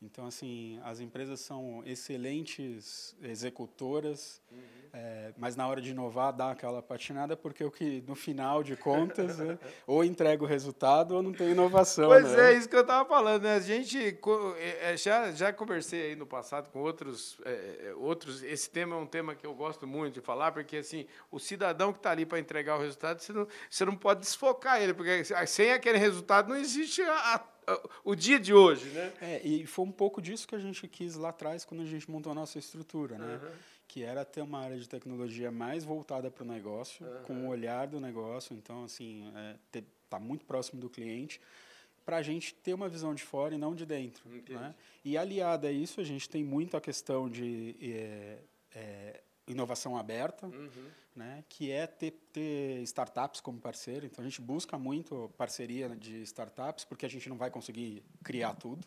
Então, 0.00 0.26
assim, 0.26 0.80
as 0.84 1.00
empresas 1.00 1.40
são 1.40 1.82
excelentes 1.84 3.16
executoras, 3.20 4.40
uhum. 4.48 4.58
é, 4.92 5.34
mas 5.36 5.56
na 5.56 5.66
hora 5.66 5.80
de 5.80 5.90
inovar 5.90 6.32
dá 6.32 6.52
aquela 6.52 6.80
patinada, 6.80 7.36
porque 7.36 7.64
o 7.64 7.70
que, 7.70 8.00
no 8.06 8.14
final 8.14 8.62
de 8.62 8.76
contas, 8.76 9.40
é, 9.40 9.58
ou 9.88 10.04
entrega 10.04 10.44
o 10.44 10.46
resultado 10.46 11.16
ou 11.16 11.22
não 11.22 11.32
tem 11.32 11.50
inovação. 11.50 12.06
Pois 12.06 12.30
né? 12.30 12.52
é, 12.52 12.56
isso 12.56 12.68
que 12.68 12.76
eu 12.76 12.82
estava 12.82 13.08
falando, 13.08 13.42
né? 13.42 13.56
A 13.56 13.60
gente 13.60 13.98
é, 13.98 14.92
é, 14.92 14.96
já, 14.96 15.32
já 15.32 15.52
conversei 15.52 16.10
aí 16.10 16.16
no 16.16 16.26
passado 16.26 16.70
com 16.70 16.78
outros, 16.78 17.36
é, 17.44 17.92
outros. 17.96 18.40
Esse 18.44 18.70
tema 18.70 18.94
é 18.94 18.98
um 19.00 19.06
tema 19.06 19.34
que 19.34 19.44
eu 19.44 19.54
gosto 19.54 19.84
muito 19.84 20.14
de 20.14 20.20
falar, 20.20 20.52
porque 20.52 20.76
assim, 20.76 21.06
o 21.28 21.40
cidadão 21.40 21.92
que 21.92 21.98
está 21.98 22.12
ali 22.12 22.24
para 22.24 22.38
entregar 22.38 22.78
o 22.78 22.80
resultado, 22.80 23.18
você 23.18 23.32
não, 23.32 23.48
você 23.68 23.84
não 23.84 23.96
pode 23.96 24.20
desfocar 24.20 24.80
ele, 24.80 24.94
porque 24.94 25.24
sem 25.48 25.72
aquele 25.72 25.98
resultado 25.98 26.48
não 26.48 26.56
existe 26.56 27.02
a 27.02 27.44
o 28.04 28.14
dia 28.14 28.38
de 28.38 28.52
hoje, 28.52 28.88
né? 28.90 29.12
É, 29.20 29.46
e 29.46 29.66
foi 29.66 29.84
um 29.84 29.92
pouco 29.92 30.20
disso 30.20 30.46
que 30.46 30.54
a 30.54 30.58
gente 30.58 30.86
quis 30.88 31.14
lá 31.14 31.30
atrás 31.30 31.64
quando 31.64 31.82
a 31.82 31.86
gente 31.86 32.10
montou 32.10 32.32
a 32.32 32.34
nossa 32.34 32.58
estrutura, 32.58 33.18
né? 33.18 33.40
Uhum. 33.42 33.50
Que 33.86 34.02
era 34.02 34.24
ter 34.24 34.42
uma 34.42 34.60
área 34.60 34.78
de 34.78 34.88
tecnologia 34.88 35.50
mais 35.50 35.84
voltada 35.84 36.30
para 36.30 36.44
o 36.44 36.46
negócio, 36.46 37.06
uhum. 37.06 37.22
com 37.22 37.34
o 37.46 37.48
olhar 37.48 37.86
do 37.86 38.00
negócio, 38.00 38.54
então, 38.54 38.84
assim, 38.84 39.32
é, 39.34 39.82
tá 40.08 40.18
muito 40.18 40.44
próximo 40.44 40.80
do 40.80 40.88
cliente, 40.88 41.40
para 42.04 42.16
a 42.16 42.22
gente 42.22 42.54
ter 42.54 42.72
uma 42.72 42.88
visão 42.88 43.14
de 43.14 43.22
fora 43.22 43.54
e 43.54 43.58
não 43.58 43.74
de 43.74 43.84
dentro, 43.84 44.24
né? 44.48 44.74
E 45.04 45.16
aliada 45.16 45.68
a 45.68 45.72
isso, 45.72 46.00
a 46.00 46.04
gente 46.04 46.28
tem 46.28 46.42
muito 46.42 46.76
a 46.76 46.80
questão 46.80 47.28
de 47.28 47.76
é, 47.82 48.38
é, 48.74 49.20
inovação 49.46 49.96
aberta, 49.96 50.46
uhum. 50.46 50.68
Né, 51.18 51.44
que 51.48 51.70
é 51.72 51.86
ter, 51.86 52.12
ter, 52.32 52.80
startups 52.84 53.40
como 53.40 53.60
parceiro. 53.60 54.06
Então, 54.06 54.24
a 54.24 54.28
gente 54.28 54.40
busca 54.40 54.78
muito 54.78 55.30
parceria 55.36 55.88
de 55.96 56.22
startups, 56.22 56.84
porque 56.84 57.04
a 57.04 57.10
gente 57.10 57.28
não 57.28 57.36
vai 57.36 57.50
conseguir 57.50 58.04
criar 58.22 58.54
tudo. 58.54 58.86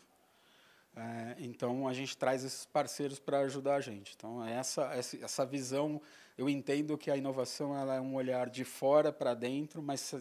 É, 0.96 1.36
então, 1.38 1.86
a 1.86 1.92
gente 1.92 2.16
traz 2.16 2.42
esses 2.42 2.64
parceiros 2.64 3.18
para 3.18 3.40
ajudar 3.40 3.76
a 3.76 3.80
gente. 3.80 4.14
Então, 4.16 4.44
essa, 4.44 4.90
essa 4.94 5.44
visão, 5.44 6.00
eu 6.36 6.48
entendo 6.48 6.96
que 6.96 7.10
a 7.10 7.16
inovação 7.16 7.76
ela 7.76 7.96
é 7.96 8.00
um 8.00 8.14
olhar 8.14 8.48
de 8.48 8.64
fora 8.64 9.12
para 9.12 9.34
dentro, 9.34 9.82
mas 9.82 10.14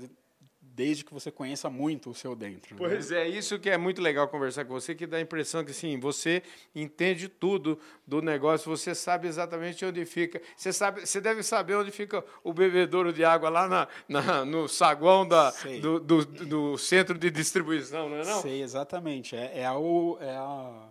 desde 0.62 1.04
que 1.04 1.13
você 1.13 1.32
conheça 1.32 1.69
muito 1.69 2.10
o 2.10 2.13
seu 2.13 2.36
dentro. 2.36 2.76
Né? 2.76 2.78
Pois 2.78 3.10
né? 3.10 3.24
é, 3.24 3.28
isso 3.28 3.60
que 3.60 3.69
é 3.69 3.78
muito 3.78 4.02
legal 4.02 4.28
conversar 4.28 4.63
com 4.63 4.74
você, 4.74 4.93
que 4.93 5.08
dá 5.08 5.17
a 5.17 5.21
impressão 5.21 5.65
que 5.65 5.74
sim, 5.74 6.00
você 6.00 6.43
entende 6.74 7.28
tudo 7.28 7.80
do 8.06 8.21
negócio, 8.21 8.69
você 8.69 8.95
sabe 8.95 9.28
exatamente 9.28 9.84
onde 9.84 10.06
fica. 10.06 10.41
Você, 10.56 10.71
sabe, 10.71 11.06
você 11.06 11.19
deve 11.19 11.43
saber 11.43 11.76
onde 11.76 11.91
fica 11.91 12.24
o 12.43 12.54
bebedouro 12.54 13.12
de 13.12 13.26
água 13.26 13.50
lá 13.50 13.67
na, 13.67 13.88
na 14.08 14.45
no 14.45 14.67
saguão 14.67 15.28
da, 15.28 15.52
do, 15.82 16.00
do, 16.00 16.26
do, 16.26 16.78
centro 16.78 17.17
de 17.17 17.30
distribuição, 17.30 18.10
não 18.10 18.17
é 18.17 18.26
não? 18.26 18.41
Sei, 18.41 18.62
exatamente. 18.62 19.36
É, 19.36 19.60
é, 19.60 19.65
a, 19.65 19.74
é 20.21 20.36
a 20.36 20.89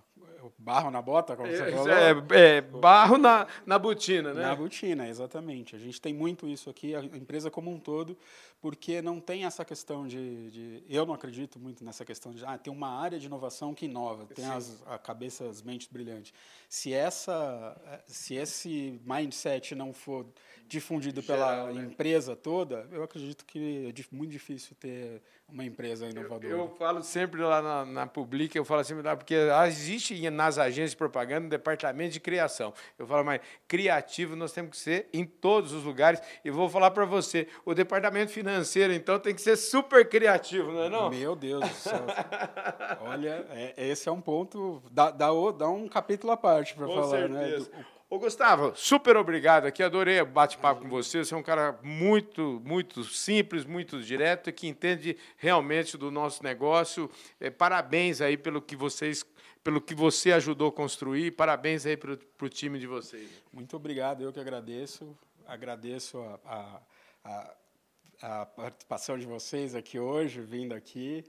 barro 0.59 0.91
na 0.91 1.03
bota, 1.03 1.37
como 1.37 1.51
você 1.51 1.71
falou? 1.71 1.89
É, 1.89 2.57
é, 2.57 2.61
barro 2.61 3.19
na, 3.19 3.47
na 3.67 3.79
botina, 3.79 4.33
né? 4.33 4.43
Na 4.43 4.55
botina, 4.55 5.09
exatamente. 5.09 5.77
A 5.77 5.79
gente 5.79 6.01
tem 6.01 6.13
muito 6.13 6.49
isso 6.49 6.71
aqui, 6.71 6.95
a 6.95 7.03
empresa 7.03 7.51
como 7.51 7.71
um 7.71 7.79
todo, 7.79 8.17
porque 8.61 9.01
não 9.01 9.21
tem 9.21 9.45
essa 9.45 9.65
questão 9.65 10.07
de, 10.07 10.51
de 10.51 10.85
eu 10.89 11.07
não 11.07 11.15
acredito 11.15 11.59
muito 11.59 11.85
nessa 11.85 12.05
questão 12.05 12.33
de 12.33 12.45
ah, 12.45 12.59
tem 12.59 12.73
uma 12.73 12.89
área 12.89 13.19
de 13.19 13.27
inovação 13.27 13.75
que 13.75 13.87
inova, 13.87 14.27
tem 14.27 14.47
as 14.47 14.83
a 14.87 14.99
cabeça, 14.99 15.49
as 15.49 15.63
mentes 15.63 15.89
brilhantes. 15.89 16.33
Se 16.69 16.93
essa, 16.93 18.01
se 18.07 18.35
esse 18.35 19.01
mindset 19.05 19.75
não 19.75 19.93
for 19.93 20.27
difundido 20.71 21.21
Geral, 21.21 21.67
pela 21.67 21.73
né? 21.73 21.83
empresa 21.83 22.37
toda, 22.37 22.87
eu 22.93 23.03
acredito 23.03 23.45
que 23.45 23.93
é 23.93 24.17
muito 24.17 24.31
difícil 24.31 24.77
ter 24.79 25.21
uma 25.49 25.65
empresa 25.65 26.09
inovadora. 26.09 26.47
Eu, 26.47 26.59
eu 26.59 26.69
falo 26.77 27.03
sempre 27.03 27.43
lá 27.43 27.61
na, 27.61 27.85
na 27.85 28.07
Publica, 28.07 28.57
eu 28.57 28.65
falo 28.65 28.81
assim, 28.81 28.95
porque 29.17 29.35
existe 29.67 30.31
nas 30.31 30.59
agências 30.59 30.93
de 30.93 30.97
propaganda 30.97 31.47
um 31.47 31.49
departamento 31.49 32.13
de 32.13 32.21
criação. 32.21 32.73
Eu 32.97 33.05
falo, 33.05 33.25
mas 33.25 33.41
criativo 33.67 34.37
nós 34.37 34.53
temos 34.53 34.71
que 34.71 34.77
ser 34.77 35.09
em 35.13 35.25
todos 35.25 35.73
os 35.73 35.83
lugares. 35.83 36.23
E 36.45 36.51
vou 36.53 36.69
falar 36.69 36.93
para 36.93 37.05
você, 37.05 37.49
o 37.65 37.75
departamento 37.75 38.31
financeiro, 38.31 38.93
então, 38.93 39.19
tem 39.19 39.35
que 39.35 39.43
ser 39.43 39.57
super 39.57 40.09
criativo, 40.09 40.71
não 40.71 40.85
é 40.85 40.89
não? 40.89 41.11
Meu 41.11 41.35
Deus 41.35 41.69
do 41.69 41.75
céu. 41.75 42.07
Olha, 43.03 43.45
é, 43.51 43.75
esse 43.77 44.09
é 44.09 44.13
um 44.13 44.21
ponto, 44.21 44.81
dá, 44.93 45.11
dá, 45.11 45.31
dá 45.59 45.69
um 45.69 45.89
capítulo 45.89 46.33
à 46.33 46.37
parte 46.37 46.75
para 46.75 46.87
falar, 46.87 47.29
né? 47.29 47.41
certeza. 47.41 47.71
né? 47.71 47.79
Do, 47.79 48.00
Ô, 48.13 48.19
Gustavo, 48.19 48.75
super 48.75 49.17
obrigado 49.17 49.67
aqui. 49.67 49.85
Adorei 49.85 50.21
bate-papo 50.25 50.83
com 50.83 50.89
você. 50.89 51.25
Você 51.25 51.33
é 51.33 51.37
um 51.37 51.45
cara 51.45 51.79
muito, 51.81 52.61
muito 52.65 53.05
simples, 53.05 53.65
muito 53.65 54.03
direto 54.03 54.51
e 54.51 54.53
que 54.53 54.67
entende 54.67 55.17
realmente 55.37 55.97
do 55.97 56.11
nosso 56.11 56.43
negócio. 56.43 57.09
É, 57.39 57.51
parabéns 57.51 58.21
aí 58.21 58.37
pelo 58.37 58.61
que 58.61 58.75
vocês, 58.75 59.25
pelo 59.63 59.81
que 59.81 59.95
você 59.95 60.33
ajudou 60.33 60.71
a 60.71 60.73
construir. 60.73 61.31
Parabéns 61.31 61.87
aí 61.87 61.97
para 61.97 62.19
o 62.43 62.49
time 62.49 62.81
de 62.81 62.87
vocês. 62.89 63.31
Muito 63.53 63.77
obrigado. 63.77 64.25
Eu 64.25 64.33
que 64.33 64.41
agradeço. 64.41 65.17
Agradeço 65.47 66.19
a, 66.19 66.41
a, 66.45 66.83
a, 67.23 68.41
a 68.41 68.47
participação 68.47 69.17
de 69.21 69.25
vocês 69.25 69.73
aqui 69.77 70.01
hoje, 70.01 70.41
vindo 70.41 70.75
aqui. 70.75 71.25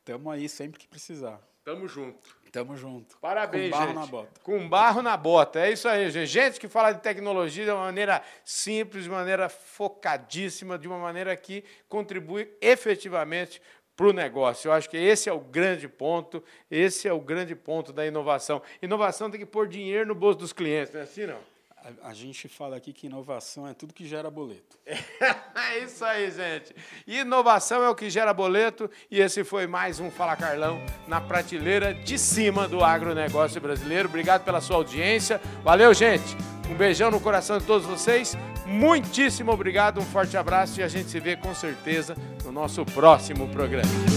Estamos 0.00 0.34
é, 0.34 0.36
aí 0.36 0.50
sempre 0.50 0.78
que 0.78 0.86
precisar. 0.86 1.40
Tamo 1.66 1.88
junto. 1.88 2.36
Tamo 2.52 2.76
junto. 2.76 3.18
Parabéns, 3.18 3.72
Com 3.72 3.76
barro 3.76 3.86
gente. 3.88 3.96
na 3.96 4.06
bota. 4.06 4.40
Com 4.40 4.68
barro 4.68 5.02
na 5.02 5.16
bota. 5.16 5.58
É 5.58 5.72
isso 5.72 5.88
aí, 5.88 6.08
gente. 6.12 6.28
Gente 6.28 6.60
que 6.60 6.68
fala 6.68 6.92
de 6.92 7.02
tecnologia 7.02 7.64
de 7.64 7.70
uma 7.72 7.86
maneira 7.86 8.22
simples, 8.44 9.02
de 9.02 9.10
maneira 9.10 9.48
focadíssima, 9.48 10.78
de 10.78 10.86
uma 10.86 10.96
maneira 10.96 11.36
que 11.36 11.64
contribui 11.88 12.56
efetivamente 12.60 13.60
para 13.96 14.06
o 14.06 14.12
negócio. 14.12 14.68
Eu 14.68 14.72
acho 14.74 14.88
que 14.88 14.96
esse 14.96 15.28
é 15.28 15.32
o 15.32 15.40
grande 15.40 15.88
ponto, 15.88 16.40
esse 16.70 17.08
é 17.08 17.12
o 17.12 17.18
grande 17.20 17.56
ponto 17.56 17.92
da 17.92 18.06
inovação. 18.06 18.62
Inovação 18.80 19.28
tem 19.28 19.40
que 19.40 19.44
pôr 19.44 19.66
dinheiro 19.66 20.06
no 20.06 20.14
bolso 20.14 20.38
dos 20.38 20.52
clientes, 20.52 20.94
não 20.94 21.00
é 21.00 21.02
assim, 21.02 21.26
não? 21.26 21.40
A, 21.86 22.08
a, 22.08 22.12
gente 22.12 22.48
fala 22.48 22.76
aqui 22.76 22.92
que 22.92 23.06
inovação 23.06 23.68
é 23.68 23.72
tudo 23.72 23.94
que 23.94 24.08
gera 24.08 24.28
boleto. 24.28 24.76
é 24.84 25.78
isso 25.84 26.04
aí, 26.04 26.28
gente. 26.32 26.74
Inovação 27.06 27.80
é 27.84 27.88
o 27.88 27.94
que 27.94 28.10
gera 28.10 28.34
boleto 28.34 28.90
e 29.08 29.20
esse 29.20 29.44
foi 29.44 29.68
mais 29.68 30.00
um 30.00 30.10
Fala 30.10 30.34
Carlão 30.34 30.80
na 31.06 31.20
prateleira 31.20 31.94
de 31.94 32.18
cima 32.18 32.66
do 32.66 32.82
agronegócio 32.82 33.60
brasileiro. 33.60 34.08
Obrigado 34.08 34.42
pela 34.44 34.60
sua 34.60 34.76
audiência. 34.76 35.40
Valeu, 35.62 35.94
gente. 35.94 36.36
Um 36.68 36.74
beijão 36.74 37.08
no 37.08 37.20
coração 37.20 37.58
de 37.58 37.64
todos 37.64 37.86
vocês. 37.86 38.36
Muitíssimo 38.66 39.52
obrigado, 39.52 40.00
um 40.00 40.04
forte 40.04 40.36
abraço 40.36 40.80
e 40.80 40.82
a 40.82 40.88
gente 40.88 41.08
se 41.08 41.20
vê 41.20 41.36
com 41.36 41.54
certeza 41.54 42.16
no 42.44 42.50
nosso 42.50 42.84
próximo 42.84 43.48
programa. 43.48 44.15